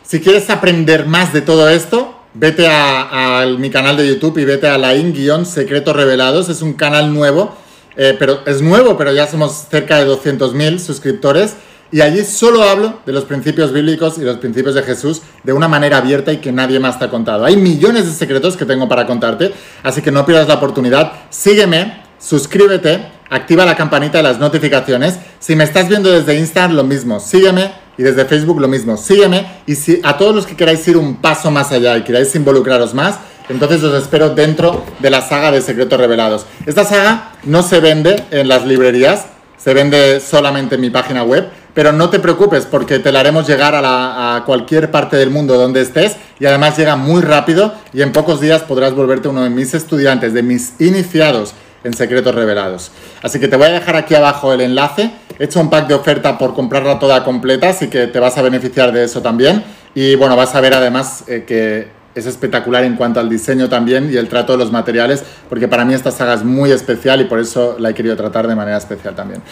Si 0.02 0.20
quieres 0.20 0.50
aprender 0.50 1.06
más 1.06 1.32
de 1.32 1.40
todo 1.40 1.68
esto, 1.68 2.18
vete 2.34 2.66
a, 2.68 3.46
mi 3.58 3.70
canal 3.70 3.96
de 3.96 4.08
YouTube 4.08 4.38
y 4.38 4.44
vete 4.44 4.68
a 4.68 4.78
la 4.78 4.94
in-secretos 4.94 5.94
revelados. 5.94 6.48
Es 6.48 6.62
un 6.62 6.74
canal 6.74 7.12
nuevo, 7.12 7.54
eh, 7.96 8.16
pero 8.18 8.40
es 8.46 8.62
nuevo, 8.62 8.96
pero 8.96 9.12
ya 9.12 9.26
somos 9.26 9.66
cerca 9.70 9.98
de 9.98 10.10
200.000 10.10 10.78
suscriptores 10.78 11.56
y 11.90 12.00
allí 12.00 12.24
solo 12.24 12.62
hablo 12.62 13.00
de 13.04 13.12
los 13.12 13.24
principios 13.24 13.70
bíblicos 13.70 14.16
y 14.16 14.22
los 14.22 14.38
principios 14.38 14.74
de 14.74 14.82
Jesús 14.82 15.20
de 15.44 15.52
una 15.52 15.68
manera 15.68 15.98
abierta 15.98 16.32
y 16.32 16.38
que 16.38 16.50
nadie 16.50 16.80
más 16.80 16.98
te 16.98 17.04
ha 17.04 17.10
contado. 17.10 17.44
Hay 17.44 17.56
millones 17.56 18.06
de 18.06 18.12
secretos 18.12 18.56
que 18.56 18.64
tengo 18.64 18.88
para 18.88 19.06
contarte, 19.06 19.52
así 19.82 20.00
que 20.00 20.10
no 20.10 20.24
pierdas 20.24 20.48
la 20.48 20.54
oportunidad. 20.54 21.12
Sígueme, 21.28 22.02
suscríbete, 22.18 23.06
activa 23.28 23.66
la 23.66 23.76
campanita 23.76 24.18
de 24.18 24.24
las 24.24 24.38
notificaciones. 24.38 25.18
Si 25.38 25.54
me 25.54 25.64
estás 25.64 25.88
viendo 25.88 26.10
desde 26.10 26.38
Instagram, 26.38 26.76
lo 26.76 26.84
mismo. 26.84 27.20
Sígueme 27.20 27.81
y 27.96 28.02
desde 28.02 28.24
Facebook 28.24 28.60
lo 28.60 28.68
mismo. 28.68 28.96
Sígueme 28.96 29.46
y 29.66 29.74
si 29.74 30.00
a 30.02 30.16
todos 30.16 30.34
los 30.34 30.46
que 30.46 30.56
queráis 30.56 30.86
ir 30.88 30.96
un 30.96 31.16
paso 31.16 31.50
más 31.50 31.72
allá 31.72 31.96
y 31.96 32.02
queráis 32.02 32.34
involucraros 32.34 32.94
más, 32.94 33.16
entonces 33.48 33.82
os 33.82 33.94
espero 34.00 34.30
dentro 34.30 34.84
de 35.00 35.10
la 35.10 35.20
saga 35.20 35.50
de 35.50 35.60
secretos 35.60 35.98
revelados. 35.98 36.46
Esta 36.66 36.84
saga 36.84 37.32
no 37.44 37.62
se 37.62 37.80
vende 37.80 38.24
en 38.30 38.48
las 38.48 38.64
librerías, 38.64 39.26
se 39.58 39.74
vende 39.74 40.20
solamente 40.20 40.76
en 40.76 40.80
mi 40.80 40.90
página 40.90 41.22
web 41.22 41.50
pero 41.74 41.92
no 41.92 42.10
te 42.10 42.18
preocupes 42.18 42.66
porque 42.66 42.98
te 42.98 43.12
la 43.12 43.20
haremos 43.20 43.46
llegar 43.46 43.74
a, 43.76 44.42
cualquier 44.46 44.90
parte 44.90 45.16
del 45.16 45.30
mundo 45.30 45.56
donde 45.56 45.80
estés 45.80 46.16
y 46.38 46.46
además 46.46 46.76
llega 46.76 46.96
muy 46.96 47.22
rápido 47.22 47.72
y 47.92 48.02
en 48.02 48.12
pocos 48.12 48.40
días 48.40 48.62
podrás 48.62 48.94
volverte 48.94 49.28
uno 49.28 49.42
de 49.42 49.50
mis 49.50 49.74
estudiantes, 49.74 50.34
de 50.34 50.42
mis 50.42 50.80
iniciados 50.80 51.54
en 51.84 51.94
secretos 51.94 52.34
revelados. 52.34 52.90
Así 53.22 53.40
que 53.40 53.48
te 53.48 53.56
voy 53.56 53.66
a 53.66 53.72
dejar 53.72 53.96
aquí 53.96 54.14
abajo 54.14 54.52
el 54.52 54.60
enlace. 54.60 55.10
He 55.38 55.44
hecho 55.44 55.60
un 55.60 55.70
pack 55.70 55.88
de 55.88 55.94
oferta 55.94 56.38
por 56.38 56.54
comprarla 56.54 56.98
toda 56.98 57.24
completa, 57.24 57.70
así 57.70 57.88
que 57.88 58.06
te 58.06 58.18
vas 58.18 58.36
a 58.38 58.42
beneficiar 58.42 58.92
de 58.92 59.04
eso 59.04 59.22
también. 59.22 59.64
Y 59.94 60.14
bueno, 60.14 60.36
vas 60.36 60.54
a 60.54 60.60
ver 60.60 60.74
además 60.74 61.24
eh, 61.26 61.44
que 61.46 62.02
es 62.14 62.26
espectacular 62.26 62.84
en 62.84 62.96
cuanto 62.96 63.20
al 63.20 63.28
diseño 63.28 63.68
también 63.68 64.10
y 64.12 64.16
el 64.16 64.28
trato 64.28 64.52
de 64.52 64.58
los 64.58 64.70
materiales, 64.70 65.24
porque 65.48 65.68
para 65.68 65.84
mí 65.84 65.94
esta 65.94 66.10
saga 66.10 66.34
es 66.34 66.44
muy 66.44 66.70
especial 66.70 67.20
y 67.20 67.24
por 67.24 67.38
eso 67.38 67.76
la 67.78 67.90
he 67.90 67.94
querido 67.94 68.16
tratar 68.16 68.46
de 68.46 68.54
manera 68.54 68.76
especial 68.76 69.14
también. 69.14 69.42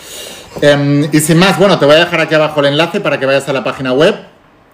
Em, 0.60 1.08
y 1.10 1.20
sin 1.20 1.38
más, 1.38 1.58
bueno, 1.58 1.78
te 1.78 1.86
voy 1.86 1.96
a 1.96 2.00
dejar 2.00 2.20
aquí 2.20 2.34
abajo 2.34 2.60
el 2.60 2.66
enlace 2.66 3.00
para 3.00 3.18
que 3.18 3.26
vayas 3.26 3.48
a 3.48 3.52
la 3.52 3.64
página 3.64 3.92
web. 3.92 4.14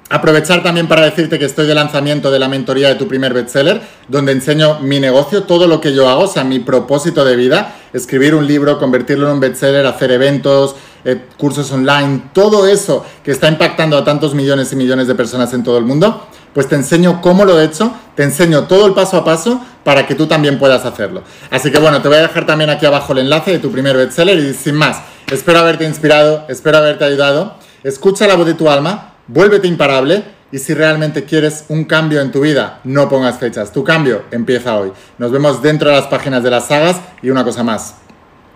Aprovechar 0.09 0.63
también 0.63 0.87
para 0.87 1.05
decirte 1.05 1.37
que 1.37 1.47
estoy 1.47 1.67
de 1.67 1.75
lanzamiento 1.75 2.31
de 2.31 2.39
la 2.39 2.49
mentoría 2.49 2.89
de 2.89 2.95
tu 2.95 3.09
primer 3.09 3.35
bestseller, 3.35 3.81
donde 4.07 4.31
enseño 4.31 4.79
mi 4.79 5.01
negocio, 5.01 5.43
todo 5.43 5.67
lo 5.67 5.81
que 5.81 5.93
yo 5.93 6.09
hago, 6.09 6.23
o 6.23 6.27
sea, 6.29 6.45
mi 6.45 6.61
propósito 6.61 7.25
de 7.25 7.35
vida, 7.35 7.75
escribir 7.93 8.37
un 8.37 8.47
libro, 8.47 8.79
convertirlo 8.79 9.27
en 9.27 9.35
un 9.35 9.41
bestseller, 9.41 9.85
hacer 9.85 10.13
eventos, 10.13 10.77
eh, 11.07 11.25
cursos 11.39 11.73
online, 11.73 12.25
todo 12.35 12.67
eso 12.67 13.07
que 13.25 13.31
está 13.31 13.49
impactando 13.49 13.97
a 13.97 14.05
tantos 14.05 14.35
millones 14.35 14.71
y 14.73 14.77
millones 14.77 15.07
de 15.07 15.15
personas 15.15 15.55
en 15.55 15.63
todo 15.63 15.79
el 15.79 15.85
mundo 15.85 16.27
pues 16.57 16.69
te 16.69 16.75
enseño 16.75 17.21
cómo 17.21 17.45
lo 17.45 17.61
he 17.61 17.65
hecho, 17.67 17.93
te 18.15 18.23
enseño 18.23 18.63
todo 18.63 18.87
el 18.87 18.95
paso 18.95 19.19
a 19.19 19.25
paso 19.27 19.61
para 19.85 20.07
que 20.07 20.15
tú 20.15 20.27
también 20.27 20.59
puedas 20.59 20.87
hacerlo. 20.87 21.23
Así 21.51 21.71
que 21.71 21.79
bueno, 21.79 22.01
te 22.01 22.09
voy 22.09 22.17
a 22.17 22.23
dejar 22.23 22.47
también 22.47 22.71
aquí 22.71 22.87
abajo 22.87 23.13
el 23.13 23.19
enlace 23.19 23.51
de 23.51 23.59
tu 23.59 23.71
primer 23.71 23.95
bestseller 23.95 24.39
y 24.39 24.55
sin 24.55 24.75
más, 24.75 25.03
espero 25.31 25.59
haberte 25.59 25.85
inspirado, 25.85 26.47
espero 26.49 26.79
haberte 26.79 27.05
ayudado. 27.05 27.57
Escucha 27.83 28.27
la 28.27 28.37
voz 28.37 28.47
de 28.47 28.55
tu 28.55 28.71
alma, 28.71 29.17
vuélvete 29.27 29.69
imparable 29.69 30.25
y 30.51 30.59
si 30.59 30.73
realmente 30.73 31.27
quieres 31.27 31.67
un 31.69 31.85
cambio 31.85 32.23
en 32.23 32.33
tu 32.33 32.41
vida, 32.41 32.81
no 32.85 33.07
pongas 33.11 33.39
fechas. 33.39 33.71
Tu 33.71 33.85
cambio 33.85 34.23
empieza 34.31 34.79
hoy. 34.79 34.93
Nos 35.19 35.31
vemos 35.31 35.61
dentro 35.61 35.91
de 35.91 35.97
las 35.97 36.07
páginas 36.07 36.43
de 36.43 36.53
las 36.53 36.69
sagas 36.69 36.97
y 37.21 37.29
una 37.29 37.45
cosa 37.45 37.65
más. 37.65 37.97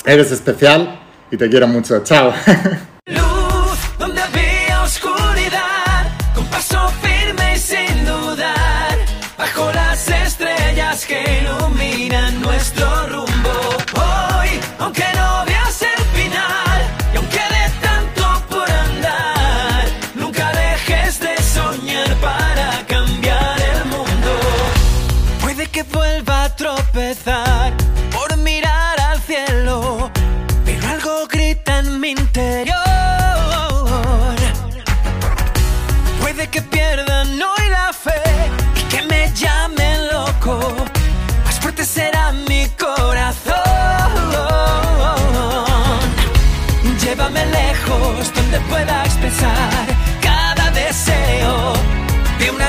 Eres 0.07 0.33
especial 0.33 0.99
y 1.31 1.37
te 1.37 1.49
quiero 1.49 1.69
mucho. 1.69 2.03
Chao. 2.03 2.33
por 3.99 5.20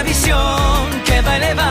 visión 0.03 0.89
que 1.05 1.21
va 1.21 1.37
elevándonos, 1.37 1.70